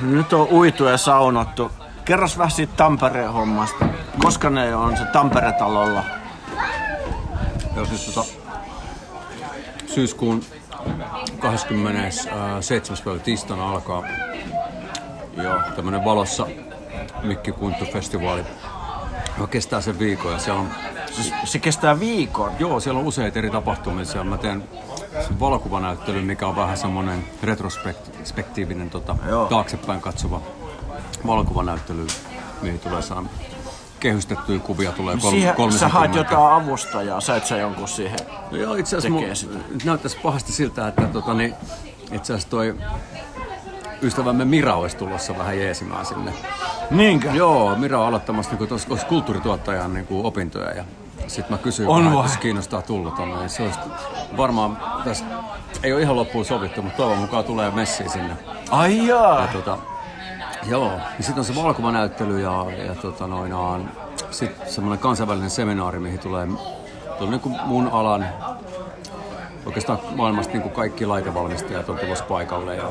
[0.00, 1.70] Nyt on uitu ja saunottu.
[2.04, 3.86] Kerros vähän siitä Tampereen hommasta.
[4.18, 6.04] Koska ne on se Tampere-talolla?
[7.76, 8.30] Joo, siis tota,
[9.86, 10.42] syyskuun
[11.38, 13.04] 27.
[13.04, 14.02] päivä tiistaina alkaa
[15.36, 16.46] jo tämmönen valossa
[17.24, 18.44] Mikki Kunttu-festivaali.
[19.50, 20.68] kestää sen viikon ja siellä on,
[21.12, 22.52] Siis se kestää viikon.
[22.58, 24.04] joo, siellä on useita eri tapahtumia.
[24.04, 24.64] Siellä mä teen
[25.40, 29.46] valokuvanäyttelyn, mikä on vähän semmonen retrospektiivinen tota, Joo.
[29.46, 30.40] taaksepäin katsova
[31.26, 32.06] valokuvanäyttely,
[32.62, 33.30] mihin tulee saan
[34.00, 35.88] kehystettyjä kuvia tulee kol- Siihen, sä 30.
[35.98, 38.18] haet jotain avustajaa, sä et sä jonkun siihen.
[38.50, 39.46] No joo, itse asiassa
[39.84, 41.54] näyttäisi pahasti siltä, että tota, niin,
[42.12, 42.74] itse asiassa toi
[44.02, 46.32] ystävämme Mira olisi tulossa vähän jeesimään sinne.
[46.90, 47.30] Niinkö?
[47.30, 50.84] Joo, Mira on aloittamassa niin tuossa kulttuurituottajan niin kuin opintoja ja
[51.26, 53.78] sitten mä kysyin, On vähän, jos kiinnostaa tulla tonne, niin se olisi
[54.36, 55.24] varmaan, tässä
[55.82, 58.36] ei ole ihan loppuun sovittu, mutta toivon mukaan tulee messiin sinne.
[58.70, 59.40] Ai jaa.
[59.40, 59.78] Ja, tota,
[60.66, 63.88] joo, ja sitten on se valokuvanäyttely ja, ja tota, noin,
[64.30, 66.48] sitten semmoinen kansainvälinen seminaari, mihin tulee,
[67.18, 68.26] tulee niin kuin mun alan
[69.66, 72.84] oikeastaan maailmasta niin kuin kaikki laitevalmistajat on tulossa paikalle ja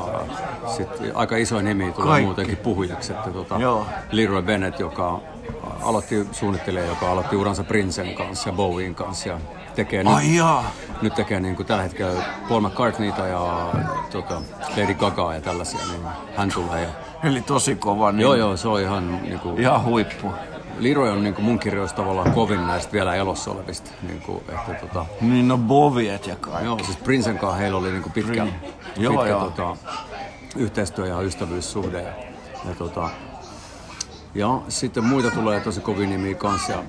[0.76, 2.26] sitten aika iso nimi tulee Kaikki.
[2.26, 3.12] muutenkin puhujaksi.
[3.12, 3.86] Että tota, Joo.
[4.10, 5.20] Leroy Bennett, joka
[5.82, 9.38] aloitti suunnittelija, joka aloitti uransa Princen kanssa ja Bowien kanssa ja
[9.74, 10.64] tekee nyt, Ai jaa.
[11.02, 13.72] nyt tekee niin kuin tällä hetkellä Paul McCartneyta ja
[14.12, 14.42] tota,
[14.76, 16.02] Lady Gagaa ja tällaisia, niin
[16.36, 16.82] hän tulee.
[16.82, 16.88] Ja,
[17.24, 18.12] Eli tosi kova.
[18.12, 20.32] Niin joo, joo, se on ihan niin kuin, Ihan huippu.
[20.78, 23.90] Leroy on niin kuin mun kirjoissa tavallaan kovin näistä vielä elossa olevista.
[24.02, 26.64] Niin kuin, että, tota, Niin no boviet ja kaikki.
[26.64, 29.50] Joo, siis Princen kanssa heillä oli niinku pitkä, Prin- Joo, pitkä joo.
[29.50, 29.76] Tota,
[30.56, 32.02] yhteistyö ja ystävyyssuhde.
[32.02, 32.12] Ja,
[32.68, 33.10] ja, tota,
[34.34, 36.72] ja sitten muita tulee tosi kovin nimiä kanssa.
[36.72, 36.82] Ja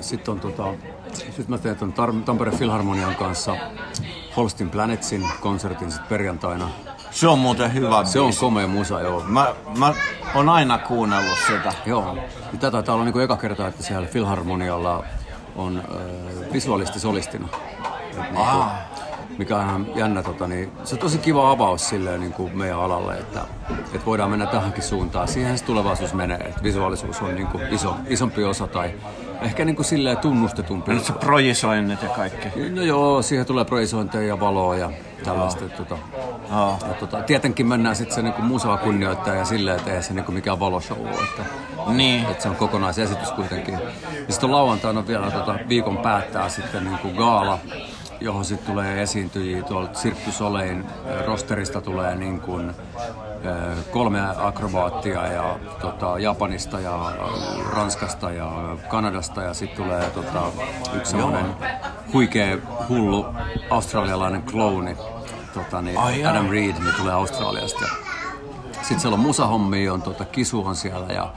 [0.00, 0.74] sitten on tota,
[1.12, 1.92] sit mä teen ton
[2.24, 3.56] Tampereen Philharmonian kanssa
[4.36, 6.68] Holstin Planetsin konsertin sit perjantaina.
[7.16, 8.40] Se on muuten hyvä Se on biisi.
[8.40, 9.22] komea musa, joo.
[9.26, 9.46] Mä,
[9.78, 9.94] mä
[10.34, 11.72] oon aina kuunnellut sitä.
[11.86, 12.18] Joo.
[12.52, 15.04] Tätä taitaa olla niinku eka kerta, että siellä Philharmonialla
[15.56, 17.48] on äh, visuaalisti solistina.
[18.16, 18.70] Niinku, Ah.
[19.38, 22.80] mikä on ihan jännä, tota, niin, se on tosi kiva avaus silleen, niin kuin meidän
[22.80, 23.40] alalle, että,
[23.94, 25.28] että voidaan mennä tähänkin suuntaan.
[25.28, 28.90] Siihen se tulevaisuus menee, että visuaalisuus on niin kuin iso, isompi osa tai
[29.42, 30.92] ehkä niin kuin silleen tunnustetumpi.
[30.94, 32.48] Nyt se projisoinnit ja kaikki.
[32.70, 34.90] No joo, siihen tulee projisointeja ja valoa ja
[35.24, 35.64] tällaista.
[35.64, 35.98] että Tota,
[36.50, 36.78] Joo.
[36.88, 40.32] ja tota, tietenkin mennään sitten se niinku musaa kunnioittaa ja silleen, että ei se niinku
[40.32, 41.10] mikään valoshow ole.
[41.10, 41.42] Että,
[41.92, 42.26] Niin.
[42.26, 43.74] että se on kokonaisesitys kuitenkin.
[43.74, 47.58] Ja sitten lauantaina vielä tota, viikon päättää sitten niinku gaala,
[48.20, 50.32] johon sitten tulee esiintyjiä tuolta Cirque
[50.70, 52.74] äh, rosterista tulee niin kuin,
[53.90, 57.12] kolme akrobaattia ja tota, Japanista ja
[57.72, 60.42] Ranskasta ja Kanadasta ja sitten tulee tota,
[60.94, 61.46] yksi semmoinen
[62.12, 62.56] huikea
[62.88, 63.26] hullu
[63.70, 64.96] australialainen klouni,
[65.54, 66.24] tota, niin Ai.
[66.24, 67.86] Adam Reed, niin tulee Australiasta.
[68.72, 71.32] Sitten siellä on musahommia, on tota, Kisu on siellä ja,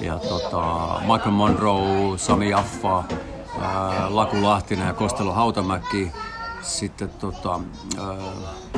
[0.00, 3.04] ja tota, Michael Monroe, Sami Jaffa,
[3.60, 6.12] ää, Laku Lahtinen ja Kostelo Hautamäki.
[6.62, 7.60] Sitten tota,
[8.00, 8.16] ää,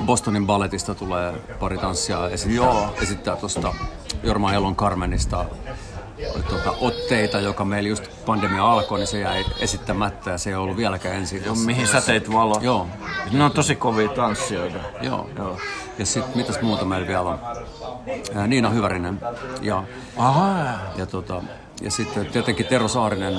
[0.06, 2.94] Bostonin balletista tulee pari tanssia esittää, Joo.
[3.02, 3.74] esittää tuosta
[4.22, 5.44] Jorma Elon Carmenista
[6.48, 10.76] tota, otteita, joka meillä just pandemia alkoi, niin se jäi esittämättä ja se ei ollut
[10.76, 12.58] vieläkään ensi Mihin sä teit valo?
[12.60, 12.86] Joo,
[13.32, 14.78] Ne on tosi kovia tanssijoita.
[15.02, 15.30] Joo.
[15.36, 15.58] Joo.
[15.98, 17.38] Ja sitten mitäs muuta meillä vielä on?
[18.34, 19.20] Ää, Niina Hyvärinen
[19.60, 19.84] ja,
[20.16, 20.78] Aha.
[20.96, 21.42] ja, tota,
[21.80, 23.34] ja sitten tietenkin Tero Saarinen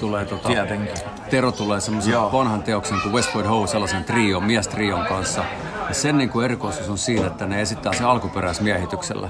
[0.00, 0.94] tulee tota, Tietenkin.
[1.30, 5.44] Tero tulee semmoisen vanhan teoksen kuin Westwood Ho, sellaisen trion, miestrion kanssa.
[5.88, 9.28] Ja sen niin kuin erikoisuus on siinä, että ne esittää se alkuperäismiehityksellä.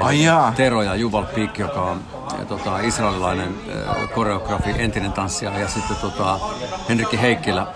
[0.00, 0.52] Ai jaa.
[0.56, 2.00] Tero ja Juval Peak, joka on
[2.38, 3.54] ja, tota, israelilainen
[3.88, 6.38] äh, koreografi, entinen tanssija, ja sitten tota,
[6.88, 7.66] Henrikki Heikkilä.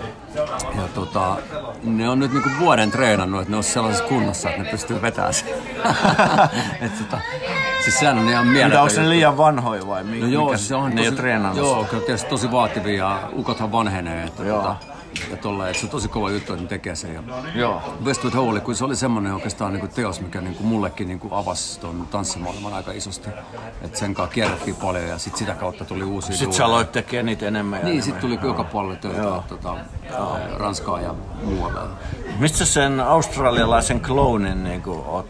[0.77, 1.37] Ja tota,
[1.85, 5.35] ne on nyt niinku vuoden treenannut, että ne on sellaisessa kunnossa, että ne pystyy vetämään
[5.35, 5.49] sen.
[6.81, 7.19] Et tota,
[7.85, 10.57] siis sehän on ihan Mitä mieletön onko ne liian vanhoja vai mi- No joo, mikä
[10.57, 14.25] se on ne ei tosi, ole treenannut Joo, kyllä tietysti tosi vaativia ja ukothan vanhenee.
[14.25, 14.59] Että Joo.
[14.63, 14.77] tota,
[15.31, 17.15] ja tolle, että se on tosi kova juttu, että ne tekee sen.
[17.15, 17.23] Ja
[17.55, 17.83] Joo.
[18.05, 21.09] Westwood Ho oli, kun se oli semmoinen oikeastaan niin kuin teos, mikä niin kuin mullekin
[21.09, 23.29] niin kuin avasi ton tanssimaailman aika isosti.
[23.83, 26.75] Että sen kanssa kierrettiin paljon ja sit sitä kautta tuli uusia Sitten sä duoneja.
[26.75, 29.45] aloit tekemään niitä enemmän ja Niin, sitten tuli joka puolelle töitä Joo.
[29.49, 31.81] tota, ää, Ranskaa ja muualle.
[32.39, 35.27] Mistä sen australialaisen clownin niin oot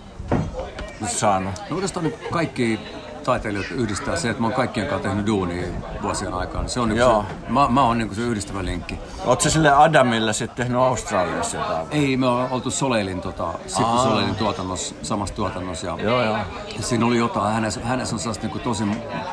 [1.07, 1.55] saanut?
[1.71, 2.81] No oikeastaan niin kaikki
[3.29, 5.67] taiteilijat yhdistää se, että mä oon kaikkien kanssa tehnyt duunia
[6.03, 6.69] vuosien aikana.
[6.69, 7.25] Se on yksi, Joo.
[7.49, 8.99] mä, mä oon niin se yhdistävä linkki.
[9.25, 11.87] Oot sä sille Adamille sitten tehnyt Australiassa jotain?
[11.91, 15.87] Ei, me ollaan oltu Soleilin, tota, Sippu Soleilin tuotannossa, samassa tuotannossa.
[15.87, 16.37] Ja, Joo, joo.
[16.77, 18.85] ja siinä oli jotain, hänessä, hänessä on sellaista niin tosi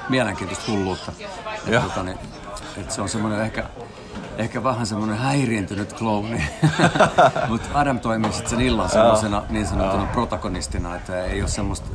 [0.09, 1.11] mielenkiintoista hulluutta.
[1.67, 1.81] Et, Joo.
[1.81, 2.17] tota, niin,
[2.77, 3.63] et se on semmoinen ehkä,
[4.37, 6.43] ehkä vähän semmoinen häiriintynyt klouni.
[7.49, 11.87] Mutta Adam toimii sitten sen illan semmoisena niin sanottuna protagonistina, että ei ole semmoista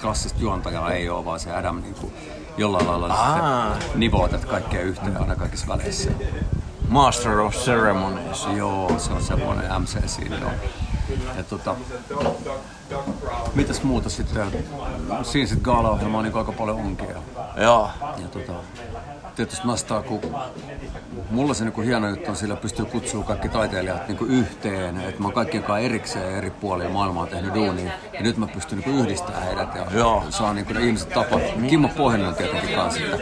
[0.00, 2.12] klassista juontajaa, ei ole, vaan se Adam niin kuin,
[2.56, 3.74] jollain lailla Aa.
[3.80, 6.10] sitten nivoo tätä kaikkea yhteen aina kaikissa väleissä.
[6.88, 8.46] Master of Ceremonies.
[8.56, 10.36] Joo, se on semmoinen MC siinä.
[10.36, 10.50] Joo.
[11.36, 11.74] Ja tota,
[13.54, 14.46] mitäs muuta sitten?
[15.22, 17.08] Siinä sitten gaala-ohjelma on niin aika paljon onkin.
[17.08, 17.16] Ja
[17.62, 17.90] Joo.
[18.22, 18.52] Ja tota,
[19.36, 20.20] tietysti nastaa, kun
[21.30, 25.00] mulla se niinku hieno juttu on, sillä pystyy kutsua kaikki taiteilijat niinku yhteen.
[25.00, 27.92] Että mä oon kaikkien kanssa erikseen eri puolilla maailmaa tehnyt duunia.
[28.12, 30.24] Ja nyt mä pystyn niinku yhdistämään heidät ja Joo.
[30.30, 31.40] saa niinku ne ihmiset tapaa.
[31.68, 33.00] Kimmo Pohjinen on tietenkin kanssa.
[33.04, 33.16] Että,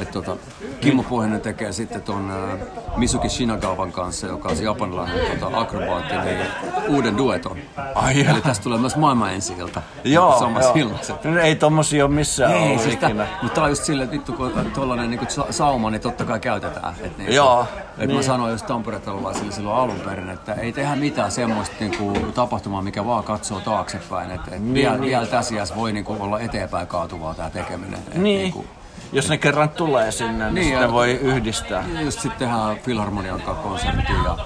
[0.00, 0.36] että tota,
[0.80, 6.14] Kimmo Pohjinen tekee sitten ton äh, Misuki Shinagawan kanssa, joka on se japanilainen tota, akrobaatti,
[6.14, 6.46] niin
[6.88, 7.56] uuden dueton.
[7.94, 9.82] Ai Eli tästä tulee myös maailman ensi ilta.
[10.04, 10.88] Joo, Samassa joo.
[10.88, 11.14] illassa.
[11.42, 13.26] Ei tommosia ole missään Ei, siis ikinä.
[13.42, 16.94] mutta tää on just silleen, että vittu kun tollanen sa- sauma, niin totta kai käytetään.
[17.00, 17.66] Et niinku, Joo,
[17.98, 18.16] Et niin.
[18.16, 23.04] mä sanoin just Tampere-talolaisille silloin alun perin, että ei tehdä mitään semmoista niinku tapahtumaa, mikä
[23.06, 24.30] vaan katsoo taaksepäin.
[24.30, 25.02] Että et Niin, vielä, niin.
[25.02, 27.94] vielä tässä iässä voi niinku olla eteenpäin kaatuvaa tää tekeminen.
[28.08, 28.40] Et Niin.
[28.42, 28.64] Niinku,
[29.12, 31.84] Jos ne kerran tulee sinne, niin, Niin, niin ne voi yhdistää.
[31.94, 34.38] ja just sitten tehdään Filharmonian kanssa konserttia ja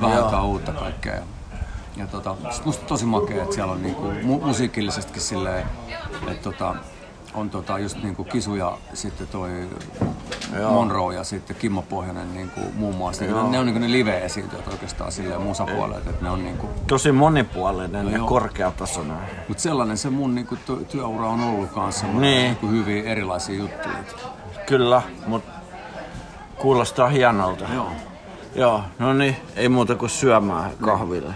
[0.00, 1.14] vähän uutta kaikkea.
[1.14, 1.22] Ja,
[1.96, 5.64] ja tota, musta tosi makea, että siellä on niinku mu- musiikillisestikin silleen,
[6.28, 6.74] että tota,
[7.34, 9.50] on tota just niinku Kisu ja sitten toi
[10.58, 10.72] Joo.
[10.72, 13.24] Monroe ja sitten Kimmo Pohjanen niinku muun muassa.
[13.24, 18.10] Ne, ne on niinku ne live-esiintyjät oikeastaan silleen musapuolelta, että ne on niinku Tosi monipuolinen
[18.10, 18.26] ja joo.
[18.28, 19.16] korkeatasoinen.
[19.48, 22.06] Mut sellainen se mun niinku ty- työura on ollut kanssa.
[22.06, 22.20] Niin.
[22.20, 23.94] niinku hyvin erilaisia juttuja.
[24.66, 25.52] Kyllä, mutta
[26.58, 27.64] kuulostaa hienolta.
[27.74, 27.88] Joo.
[28.54, 31.34] Joo, no niin, ei muuta kuin syömään kahville.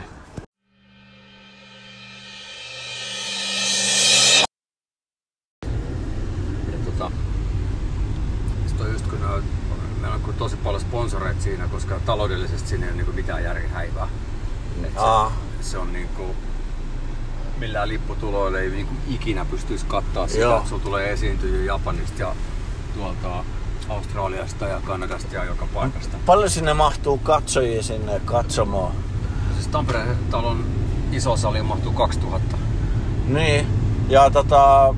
[11.46, 14.08] Siinä, koska taloudellisesti siinä ei ole niinku mitään järjihäivää.
[14.84, 16.22] Et se, se on niinku,
[17.58, 20.56] millään lipputuloilla ei niinku ikinä pystyisi kattaa sitä, Joo.
[20.56, 22.34] että sulla tulee esiintyjä Japanista ja
[22.94, 23.44] tuolta
[23.88, 26.16] Australiasta ja Kanadasta ja joka paikasta.
[26.26, 28.92] Paljon sinne mahtuu katsojia sinne katsomaan?
[29.54, 30.64] Siis Tampereen talon
[31.12, 32.56] iso sali mahtuu 2000.
[33.26, 33.66] Niin,
[34.08, 34.94] ja tota,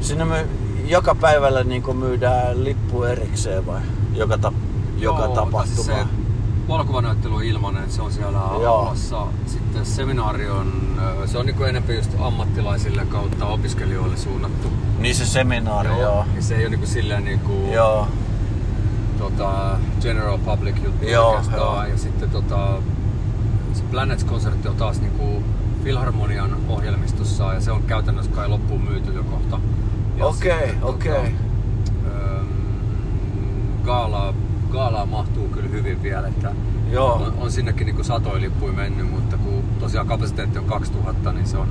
[0.00, 0.46] sinne me
[0.84, 3.80] joka päivällä niin myydään lippu erikseen vai?
[4.14, 4.52] Joka, ta,
[4.96, 5.64] joka Joo, tapahtuma.
[5.66, 6.06] Siis se
[6.68, 9.26] valokuvanäyttely on ilmanen, se on siellä aulassa.
[9.46, 10.72] Sitten seminaari on,
[11.26, 14.68] se on niinku enemmän just ammattilaisille kautta opiskelijoille suunnattu.
[14.98, 16.00] Niin se seminaari, joo.
[16.00, 16.24] joo.
[16.32, 18.08] Niin se ei ole niinku silleen niinku Joo,
[19.18, 21.58] tota, general public juttu Joo, oikeastaan.
[21.60, 21.84] joo.
[21.84, 22.68] Ja sitten tota,
[23.72, 25.42] se Planets-konsertti on taas niinku
[25.84, 29.60] Filharmonian ohjelmistossa ja se on käytännössä kai loppuun myyty jo kohta.
[30.20, 31.34] Okei, sitten, okei.
[32.06, 32.46] öm,
[33.84, 34.34] Gaala,
[34.70, 36.52] gaalaa mahtuu kyllä hyvin vielä, että
[36.90, 37.12] Joo.
[37.14, 41.58] on, on sinnekin niinku satoja lippuja mennyt, mutta kun tosiaan kapasiteetti on 2000, niin se
[41.58, 41.68] on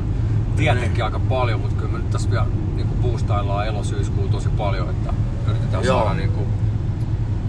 [0.56, 1.04] tietenkin Niin.
[1.06, 5.14] aika paljon, mutta kyllä me nyt tässä vielä niinku boostaillaan elosyyskuu tosi paljon, että
[5.50, 6.00] yritetään Joo.
[6.00, 6.48] saada niinku,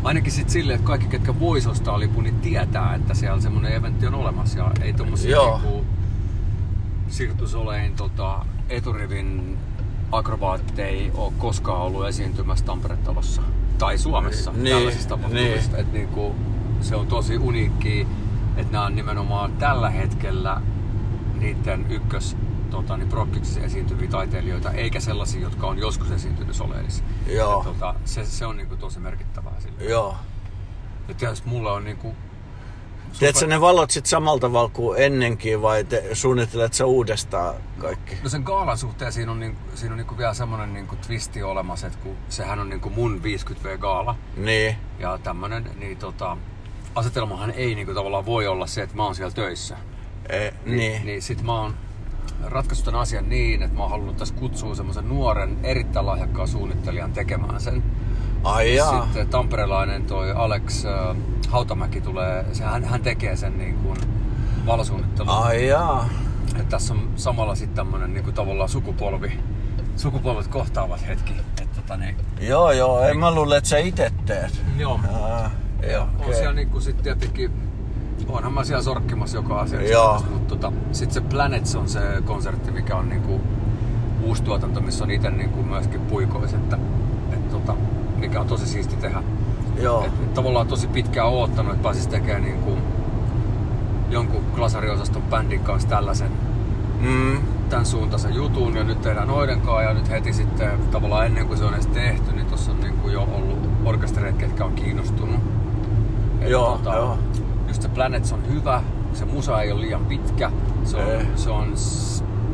[0.03, 4.07] ainakin sit silleen, että kaikki ketkä vois ostaa lipun, niin tietää, että siellä semmonen eventti
[4.07, 5.59] on olemassa ja ei tommosia Joo.
[5.59, 5.84] niinku
[7.09, 9.59] Sirtus Olein tota, eturivin
[10.12, 13.42] akrobaatteja ole koskaan ollut esiintymässä Tampere-talossa
[13.79, 15.77] tai Suomessa Niin, tällaisista tapahtumista.
[15.77, 15.87] niin.
[15.87, 16.35] Et niinku,
[16.81, 18.07] se on tosi uniikki,
[18.57, 20.61] että nämä on nimenomaan tällä hetkellä
[21.39, 22.37] niiden ykkös
[22.70, 27.05] tota, niin prokkiksissa esiintyviä taiteilijoita, eikä sellaisia, jotka on joskus esiintynyt Soleilissa.
[27.27, 27.59] Joo.
[27.59, 29.85] Et, tota, se, se on niinku tosi merkittävää sille.
[29.85, 30.16] Joo.
[31.09, 32.14] Ja tietysti mulle on niinku
[33.18, 38.16] Teetkö ne valot sit samalla tavalla kuin ennenkin vai te, suunnittelet sä uudestaan kaikki?
[38.22, 41.86] No sen gaalan suhteen siinä on, niin, siinä on niinku vielä semmonen niinku twisti olemassa,
[41.86, 44.76] että kun sehän on niinku mun 50V-gaala Niin.
[44.98, 46.36] ja tämmönen, niin tota,
[46.94, 49.76] asetelmahan ei niinku tavallaan voi olla se, että mä oon siellä töissä.
[50.28, 51.06] E, niin.
[51.06, 51.74] Niin sit mä oon
[52.44, 57.12] ratkaissut tämän asian niin, että mä oon halunnut tässä kutsua semmoisen nuoren, erittäin lahjakkaan suunnittelijan
[57.12, 57.82] tekemään sen.
[58.44, 59.02] Ai jaa.
[59.04, 61.16] Sitten tamperelainen toi Alex äh,
[61.49, 63.97] Hautamäki tulee, se, hän, hän tekee sen niin kuin
[64.66, 65.30] valosuunnittelun.
[65.30, 66.09] Ai jaa.
[66.51, 69.40] Että tässä on samalla sitten tämmönen niinku tavallaan sukupolvi,
[69.97, 71.32] sukupolvet kohtaavat hetki.
[71.62, 74.62] Et tota niin, Joo joo, en mä luule, että sä itse teet.
[74.78, 75.01] joo.
[75.22, 75.51] Aa,
[75.90, 76.34] Ja on okei.
[76.34, 77.51] siellä niinku sit tietenkin,
[78.28, 79.92] onhan mä siellä sorkkimassa joka asiassa.
[79.92, 80.24] Joo.
[80.30, 83.40] Mutta tota, sit se Planets on se konsertti, mikä on niinku
[84.22, 86.78] uusi tuotanto, missä on itse niinku myöskin puikois, että
[87.32, 87.74] et tota,
[88.16, 89.22] mikä on tosi siisti tehdä.
[89.83, 90.05] Joo.
[90.05, 92.79] Et, tavallaan tosi pitkään oottanut, että pääsis tekemään niinku
[94.11, 96.31] jonkun glasariosaston bändin kanssa tällaisen
[97.01, 97.39] Mm.
[97.68, 101.59] tämän suuntaisen jutun ja nyt tehdään noiden kanssa ja nyt heti sitten tavallaan ennen kuin
[101.59, 105.41] se on edes tehty, niin tuossa on niin kuin jo ollut orkestereita, ketkä on kiinnostunut.
[106.41, 107.18] Et Joo, joo.
[107.68, 110.51] Just se Planets on hyvä, se musa ei ole liian pitkä,
[110.85, 111.27] se on, Ei.
[111.37, 111.72] se on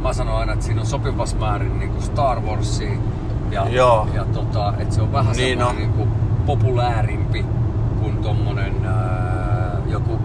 [0.02, 2.92] mä sanon aina, että siinä on sopivassa määrin niin kuin Star Warsia
[3.50, 4.08] ja, Joo.
[4.14, 5.76] ja tota, että se on vähän Niin semmoinen on.
[5.76, 6.08] niin kuin
[6.46, 7.44] populäärimpi
[8.00, 10.18] kuin tommonen ää, joku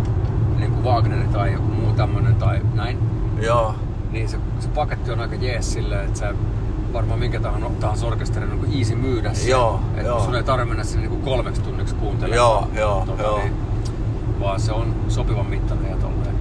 [0.59, 2.99] niin kuin Wagner tai joku muu tämmönen tai näin
[3.41, 3.75] Joo.
[4.11, 6.27] niin se, se paketti on aika jees silleen, että se
[6.93, 9.49] varmaan minkä tahansa, tahansa orkesterin on easy myydä se.
[9.49, 10.19] Joo, että joo.
[10.23, 12.67] sun ei tarvitse mennä sinne niin kolmeksi tunniksi kuuntelemaan.
[12.75, 13.37] Joo, joo, joo.
[13.37, 13.53] Niin,
[14.39, 16.35] vaan se on sopivan mittainen ja tolleen.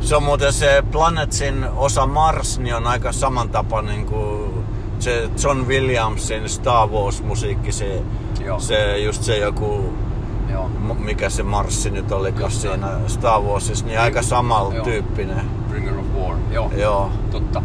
[0.00, 4.50] Se on muuten se Planetsin osa Mars, niin on aika samantapainen kuin
[5.02, 7.72] se John Williamsin Star Wars-musiikki.
[7.72, 8.02] Se,
[8.44, 8.60] Joo.
[8.60, 9.92] se just se joku,
[10.52, 10.68] Joo.
[10.98, 12.80] mikä se Marssi nyt olikaan Just näin.
[12.80, 14.22] siinä Star Warsissa, niin aika Joo.
[14.22, 15.50] samantyyppinen.
[15.68, 16.36] Bringer of War.
[16.52, 16.70] Joo.
[16.76, 17.62] Joo, Totta.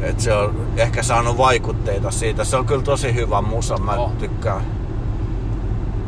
[0.00, 2.44] että se on ehkä saanut vaikutteita siitä.
[2.44, 4.12] Se on kyllä tosi hyvä musa, mä Oh.
[4.12, 4.62] tykkään.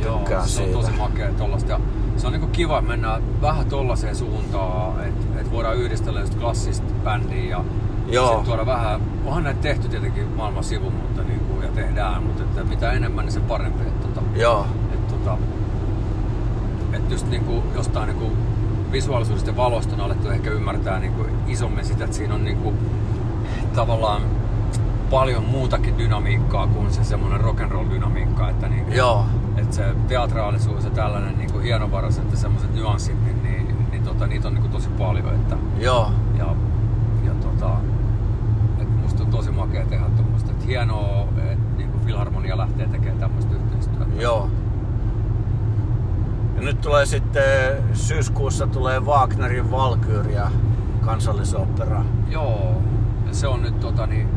[0.04, 0.78] Joo, Tykkään se siitä.
[0.78, 1.72] on tosi makea tollasta.
[1.72, 1.80] Ja
[2.16, 7.50] se on niinku kiva mennä vähän tollaseen suuntaan, että et voidaan yhdistellä just klassista bändiä
[7.50, 7.64] ja
[8.10, 8.36] Joo.
[8.36, 12.64] sit tuoda vähän, onhan näitä tehty tietenkin maailman sivu, mutta niinku, ja tehdään, mutta että
[12.64, 13.82] mitä enemmän, niin sen parempi.
[13.82, 15.38] Et, tota, Joo, et, tota,
[16.92, 18.36] et just niinku, jostain niinku
[18.92, 22.74] visuaalisuudesta ja valosta on alettu ehkä ymmärtää niinku isommin sitä, että siinä on niinku,
[23.74, 24.22] tavallaan
[25.10, 29.24] paljon muutakin dynamiikkaa kuin se semmoinen rock'n'roll dynamiikka, että niinku, joo,
[29.56, 34.26] että se teatraalisuus ja tällainen niin kuin hienovaraiset ja semmoiset nyanssit, niin, niin, niin tota,
[34.26, 35.34] niitä on niin kuin tosi paljon.
[35.34, 36.54] Että, joo, ja,
[37.24, 37.70] ja tota,
[39.30, 40.50] tosi makea tehdä tuommoista.
[40.50, 44.06] Että hienoa, että niin kuin Filharmonia lähtee tekemään tämmöistä yhteistyötä.
[44.18, 44.50] joo.
[46.56, 50.50] Ja nyt tulee sitten syyskuussa tulee Wagnerin Valkyria
[51.00, 52.04] kansallisopera.
[52.28, 52.82] Joo,
[53.26, 54.28] ja se on nyt tota, niin,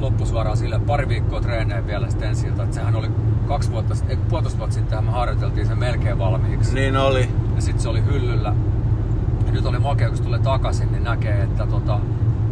[0.00, 2.66] loppusuoraan sille pari viikkoa treenejä vielä sitten ensi ilta.
[2.70, 3.08] Sehän oli
[3.48, 6.74] kaksi vuotta, ei, puolitoista vuotta sitten me harjoiteltiin se melkein valmiiksi.
[6.74, 7.28] Niin oli.
[7.56, 8.54] Ja sitten se oli hyllyllä.
[9.46, 12.00] Ja nyt oli makea, kun se tulee takaisin, niin näkee, että tota,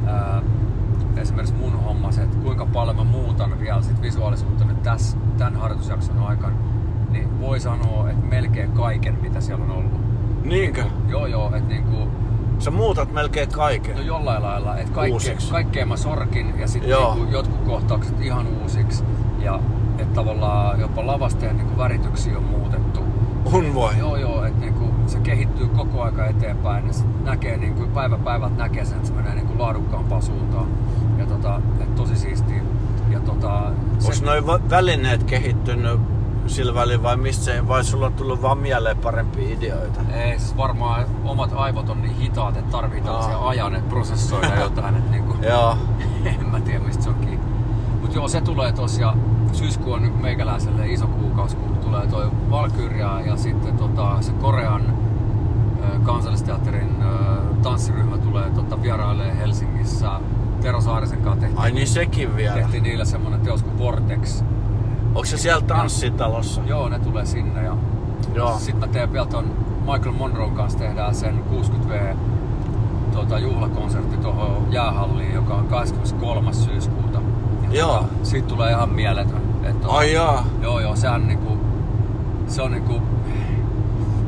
[0.07, 0.43] ää,
[1.23, 6.19] esimerkiksi mun hommas, että kuinka paljon mä muutan vielä sit visuaalisuutta nyt tässä, tämän harjoitusjakson
[6.19, 6.55] aikana.
[7.11, 9.93] Niin voi sanoa, että melkein kaiken, mitä siellä on ollut.
[10.45, 10.85] Niinkö?
[11.09, 12.09] Joo, joo, että niinku,
[12.59, 13.97] Sä muutat melkein kaiken.
[13.97, 15.51] no jollain lailla, että kaikkea, Uusiksi.
[15.53, 19.05] kaikkea mä sorkin ja sitten niinku jotkut kohtaukset ihan uusiksi.
[19.39, 19.61] Ja
[19.99, 23.01] että tavallaan jopa lavasteen niinku värityksiä on muutettu.
[23.53, 23.99] On voi.
[23.99, 26.93] Joo, joo, että niinku, se kehittyy koko aika eteenpäin ja
[27.25, 30.67] näkee niinku, päivä päivältä näkee sen, että se menee niinku laadukkaampaan suuntaan.
[31.43, 31.61] Tota,
[31.97, 32.63] tosi siistiä.
[33.11, 36.01] Ja tota, Onko noin va- välineet kehittynyt
[36.47, 40.01] sillä välin vai mistä se, vai sulla on tullut vaan mieleen parempia ideoita?
[40.15, 42.71] ei, siis varmaan omat aivot on niin hitaat, että
[43.03, 43.49] tällaisia Aa.
[43.49, 44.97] ajan, että prosessoida jotain.
[44.97, 45.77] Että niinku, Joo,
[46.25, 47.41] en mä tiedä mistä se on kiinni.
[48.01, 49.21] Mut joo, se tulee tosiaan,
[49.53, 54.83] syyskuu on nyt meikäläiselle iso kuukausi, kun tulee toi Valkyria ja sitten tota, se Korean
[56.03, 56.97] kansallisteatterin
[57.63, 60.11] tanssiryhmä tulee tota, vierailee Helsingissä.
[60.63, 62.55] Tero Saarisen kanssa tehtiin, ai niin sekin vielä.
[62.55, 64.43] tehtiin niillä semmonen teos kuin Vortex.
[65.07, 66.61] Onko se siellä tanssitalossa?
[66.67, 67.77] Joo, ne tulee sinne ja
[68.35, 68.59] Joo.
[68.59, 69.45] sitten mä teen vielä ton
[69.81, 72.17] Michael Monroe kanssa tehdään sen 60V
[73.13, 76.53] tota, juhlakonsertti tuohon jäähalliin, joka on 23.
[76.53, 77.19] syyskuuta.
[77.71, 77.95] Ja Joo.
[77.97, 79.41] Tota, siitä tulee ihan mieletön.
[79.65, 80.45] Et, tota, Ai jaa.
[80.63, 81.59] Joo, joo, sehän niinku,
[82.47, 83.03] se on niinku,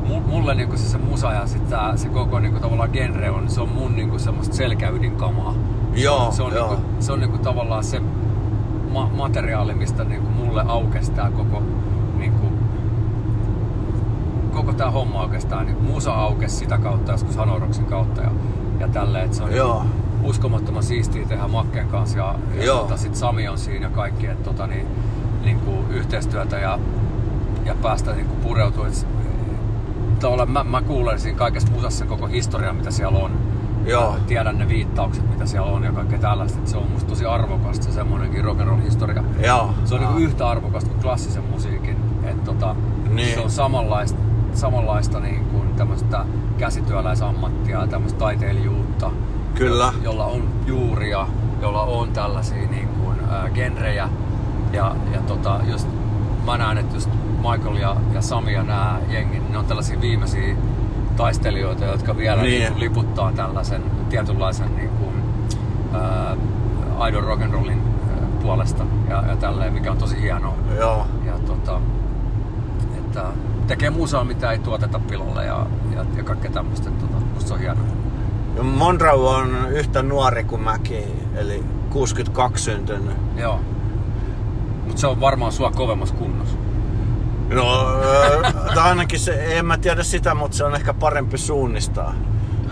[0.09, 3.49] mu- mulle niinku se, se musa ja sit tää, se koko niinku tavallaan genre on,
[3.49, 5.53] se on mun niinku semmoista selkäydinkamaa.
[5.95, 6.69] Joo, se on, joo.
[6.69, 8.01] Niinku, se on niinku tavallaan se
[8.91, 11.61] ma- materiaali, mistä niinku mulle aukesi tää koko
[12.17, 12.47] niinku,
[14.53, 18.31] koko tää homma oikeastaan, niin musa aukesi sitä kautta, joskus Hanoroksin kautta ja,
[18.79, 19.83] ja tälleen, että se on Joo.
[19.83, 22.35] niinku uskomattoman siistiä tehdä Makken kanssa ja,
[22.65, 24.87] ja tota, sit Sami on siinä ja kaikki, että tota, niin,
[25.43, 26.79] niinku, yhteistyötä ja,
[27.65, 28.35] ja päästä niinku
[30.19, 33.31] tavallaan mä, mä kuulen siinä kaikessa musassa koko historian, mitä siellä on.
[33.85, 34.11] Joo.
[34.11, 36.59] Mä tiedän ne viittaukset, mitä siellä on ja kaikkea tällaista.
[36.65, 39.23] Se on musta tosi arvokasta semmoinenkin rock'n'roll historia.
[39.45, 39.73] Joo.
[39.85, 41.97] Se on niinku yhtä arvokasta kuin klassisen musiikin.
[42.23, 42.75] Et tota,
[43.09, 43.33] Niin.
[43.35, 44.19] Se on samanlaista,
[44.53, 46.25] samanlaista niin kuin tämmöistä
[46.57, 49.11] käsityöläisammattia ja tämmöistä taiteilijuutta.
[49.55, 49.93] Kyllä.
[50.03, 51.27] Jolla on juuria,
[51.61, 54.09] jolla on tällaisia niin kuin, ää, genrejä.
[54.73, 55.87] Ja, ja tota, just,
[56.45, 60.55] mä näen, että just Michael ja, ja Sami ja nämä jengit, ne on tällaisia viimeisiä
[61.17, 62.59] taistelijoita, jotka vielä Niin.
[62.59, 62.71] niin.
[62.71, 65.23] Kuin, liputtaa tällaisen tietynlaisen niin kuin,
[65.93, 66.35] ää,
[67.09, 67.79] idol rock'n'rollin
[68.41, 70.53] puolesta ja, ja tälleen, mikä on tosi hienoa.
[70.77, 71.07] Joo.
[71.25, 71.81] Ja tota,
[72.97, 73.23] että
[73.67, 76.89] tekee musaa, mitä ei tuoteta pilalle ja, ja, ja kaikkea tämmöistä.
[76.89, 77.85] Tota, musta se on hienoa.
[78.63, 81.03] Monroe on yhtä nuori kuin mäkin,
[81.35, 83.17] eli 62 syntynyt.
[83.37, 83.59] Joo.
[84.85, 86.57] Mutta se on varmaan sua kovemmassa kunnossa.
[87.49, 88.41] No, öö,
[88.75, 92.13] tai ainakin se, en mä tiedä sitä, mutta se on ehkä parempi suunnistaa.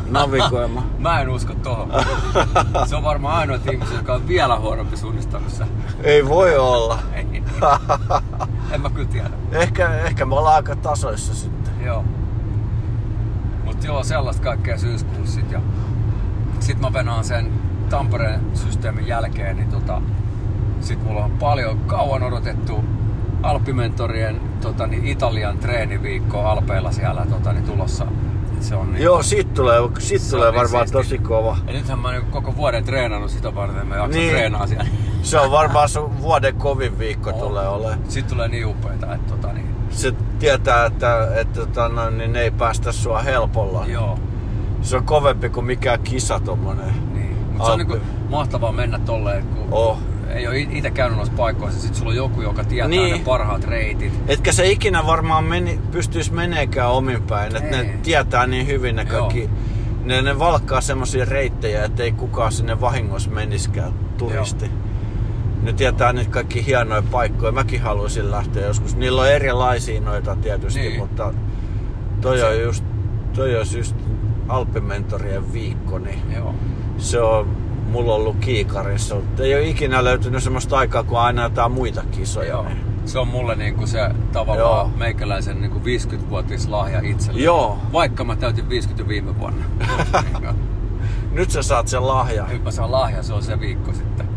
[0.09, 0.85] Navigoima.
[0.99, 1.91] Mä en usko tohon.
[2.85, 5.67] Se on varmaan ainoa ihmisiä, joka on vielä huonompi suunnistamassa.
[6.03, 6.99] Ei voi olla.
[7.13, 7.43] Ei.
[8.71, 9.29] En mä kyllä tiedä.
[9.51, 11.73] ehkä, ehkä me ollaan aika tasoissa sitten.
[11.85, 12.05] Joo.
[13.63, 15.61] Mut joo, sellaista kaikkea syyskuussa sit ja
[16.59, 17.51] sit mä venaan sen
[17.89, 20.01] Tampereen systeemin jälkeen, niin tota,
[20.81, 22.83] sit mulla on paljon kauan odotettu
[23.43, 28.05] Alppimentorien tota, niin Italian treeniviikko Alpeilla siellä tota, niin tulossa.
[28.59, 30.97] Se on niin, Joo, sit tulee, sit tulee niin varmaan siisti.
[30.97, 31.57] tosi kova.
[31.67, 34.29] Ja nythän mä oon niinku koko vuoden treenannut sitä varten, mä jaksan Niin.
[34.31, 34.85] treenaa siellä.
[35.23, 37.35] Se on varmaan sun vuoden kovin viikko On.
[37.39, 37.99] tulee olemaan.
[38.09, 42.41] Sitten tulee niin upeita, että tota, niin, Se tietää, että, että tota, no, niin ne
[42.41, 43.85] ei päästä sua helpolla.
[43.87, 44.19] joo.
[44.81, 46.93] Se on kovempi kuin mikään kisa tommonen.
[47.13, 47.37] Niin.
[47.51, 47.97] Mut se on niinku
[48.29, 49.97] mahtavaa mennä tolleen, kun Oh.
[50.33, 51.79] Ei ole itse käynyt noissa paikoissa.
[51.79, 53.11] Sitten sulla on joku, joka tietää Niin.
[53.17, 54.13] ne parhaat reitit.
[54.27, 57.55] Etkä se ikinä varmaan meni, pystyisi meneekään omin päin.
[57.55, 59.19] Että ne tietää niin hyvin ne Joo.
[59.21, 59.49] kaikki.
[60.03, 64.71] Ne, ne valkkaa semmosia reittejä, ettei kukaan sinne vahingossa meniskään turisti.
[65.61, 67.51] Ne tietää niitä kaikki hienoja paikkoja.
[67.51, 68.95] Mäkin haluaisin lähteä joskus.
[68.95, 70.99] Niillä on erilaisia noita tietysti, Niin.
[70.99, 71.33] mutta
[72.21, 72.83] toi Se- on just,
[73.35, 73.95] toi on just
[74.47, 76.55] Alppimentorien viikko, niin Joo.
[76.97, 77.47] se on
[77.93, 79.15] mulla ollut kiikarissa.
[79.39, 82.49] Ei ole ikinä löytynyt semmoista aikaa, kuin aina jotain muita kisoja.
[82.49, 82.63] Joo.
[82.63, 82.77] Niin.
[83.05, 84.91] Se on mulle niinku se tavallaan Joo.
[84.97, 87.41] Meikäläisen niinku 50-vuotis lahja itselle.
[87.41, 87.77] Joo.
[87.93, 89.65] Vaikka mä täytin 50 jo viime vuonna.
[91.31, 92.49] Nyt sä saat sen lahjan.
[92.49, 94.27] Nyt mä saan lahja, se on se viikko sitten.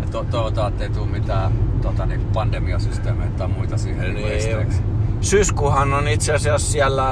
[0.00, 4.82] Ja to- toivotaan, että ei tule mitään tota, niin pandemiasysteemeitä tai muita siihen niin, esteeksi.
[5.20, 7.04] Syyskuuhan on itse asiassa siellä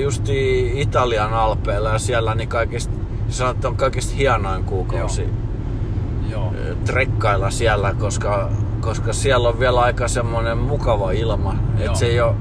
[0.00, 2.94] justi Italian alpeilla ja siellä niin kaikista,
[3.28, 5.28] sanotaan, että on kaikista hienoin kuukausi
[6.30, 6.52] Joo.
[6.84, 8.50] trekkailla siellä, koska,
[8.80, 11.54] koska siellä on vielä aika semmoinen mukava ilma.
[11.78, 11.86] Joo.
[11.90, 12.34] Et se ei ole,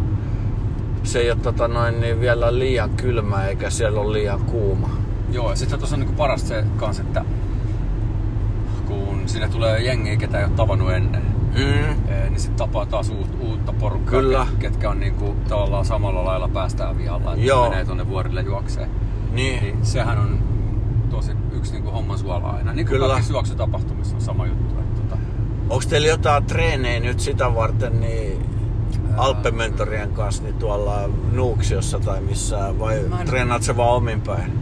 [1.03, 4.89] se ei ole tota noin, niin vielä liian kylmä eikä siellä ole liian kuuma.
[5.31, 7.25] Joo, ja sitten tuossa on niinku parasta se kans, että
[8.87, 12.11] kun sinne tulee jengiä, ketä ei ole tavannut ennen, Mm.
[12.29, 14.47] niin sitten tapaa taas uut, uutta porukkaa, Kyllä.
[14.53, 17.45] ket- ketkä on niinku tavallaan samalla lailla päästään vihalla, että.
[17.45, 17.69] Joo.
[17.69, 18.89] menee tuonne vuorille juokseen.
[19.31, 19.63] Niin.
[19.63, 20.39] Niin sehän on
[21.17, 22.73] tosi yksi niinku homman suola aina.
[22.73, 23.07] Niin kuin Kyllä.
[23.07, 24.79] kaikissa juoksutapahtumissa on sama juttu.
[24.79, 25.17] Että, tota,
[25.69, 28.45] Onko teillä jotain treenejä nyt sitä varten niin
[29.17, 34.59] Alppementorien kanssa niin tuolla Nuuksiossa tai missään vai en- treenaat se vaan omin päin?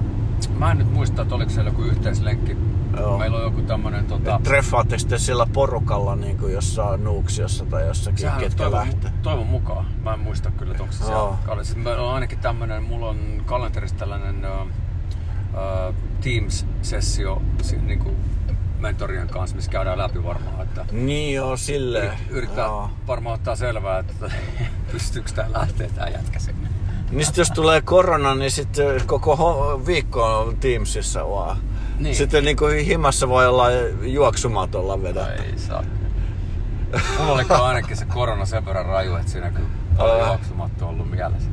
[0.57, 2.57] mä en nyt muista, että oliko siellä joku yhteislenkki.
[2.99, 3.17] Joo.
[3.17, 8.19] Meillä on joku tämmönen tota, Treffaatte sitten sillä porukalla niin kuin jossain Nuuksiossa tai jossakin,
[8.19, 9.11] Sehän ketkä toivon, lähtee?
[9.21, 9.85] toivon mukaan.
[10.03, 11.37] Mä en muista kyllä, että onko se siellä.
[11.75, 14.67] Meillä on ainakin tämmönen, mulla on kalenterissa tällainen uh,
[16.21, 18.11] Teams-sessio si- niinku
[18.79, 22.89] mentorien kanssa, missä käydään läpi varmaan, että Niin joo, yrit- yrittää Joo.
[23.07, 24.31] varmaan ottaa selvää, että
[24.91, 26.69] pystyykö tää lähteä tää jätkä sinne.
[27.11, 31.57] Niin sit jos tulee korona, niin sitten koko viikko on Teamsissa vaan.
[31.99, 32.15] Niin.
[32.15, 33.67] Sitten niin kuin himassa voi olla
[34.01, 35.27] juoksumatolla vedä.
[35.27, 35.83] Ei saa.
[37.19, 41.49] Mulla oli ainakin se korona sen verran raju, että siinä kyllä juoksumatto ollut mielessä.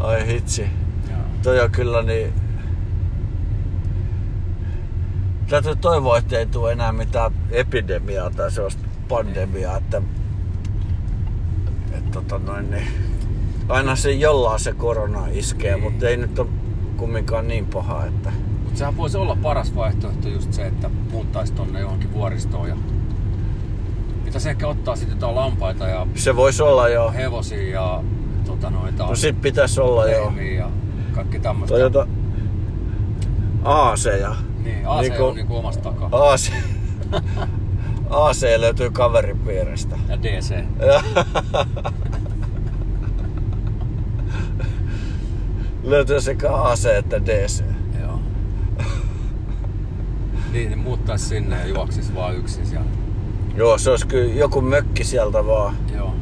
[0.00, 0.62] Ai hitsi.
[1.10, 1.18] Joo.
[1.42, 2.32] Toi on kyllä niin...
[5.48, 10.02] Täytyy toivoa, ettei tule enää mitään epidemiaa tai sellaista pandemiaa, että,
[11.92, 12.86] että tota noin, niin,
[13.68, 15.82] aina se jollain se korona iskee, Niin.
[15.82, 16.48] mutta ei nyt ole
[16.96, 18.30] kumminkaan niin paha, että
[18.62, 22.76] Mutta sehän voisi olla paras vaihtoehto just se, että muuttaisi tonne johonkin vuoristoon ja
[24.24, 27.10] pitäisi ehkä ottaa sitten jotain lampaita ja se voisi olla jo.
[27.12, 28.02] hevosia ja
[28.46, 30.32] tota noita No sit pitäisi olla jo.
[30.58, 30.70] ja
[31.14, 31.74] kaikki tämmöistä.
[31.74, 32.06] Toyota
[33.64, 34.34] Aaseja.
[34.68, 36.08] Niin, AC Niinku- on niinku omasta takaa.
[36.32, 36.50] AC.
[38.10, 39.96] AC löytyy kaveripiiristä.
[40.08, 40.54] Ja DC.
[45.82, 47.62] löytyy sekä AC että DC.
[48.00, 48.20] Joo.
[50.52, 52.86] niin, niin muuttaisi sinne ja juoksisi vaan yksin siellä.
[53.56, 55.74] Joo, se olisi kyllä joku mökki sieltä vaan.
[55.94, 56.14] Joo.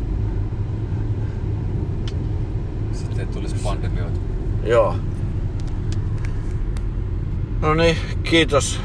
[2.92, 4.20] Sitten tulisi pandemioita.
[4.64, 4.96] Joo.
[7.60, 8.80] No niin, kiitos.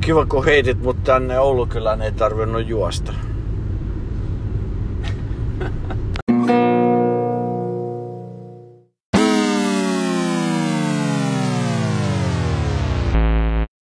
[0.00, 3.12] Kiva kun heitit, mutta tänne Oulukylään ei tarvinnut juosta.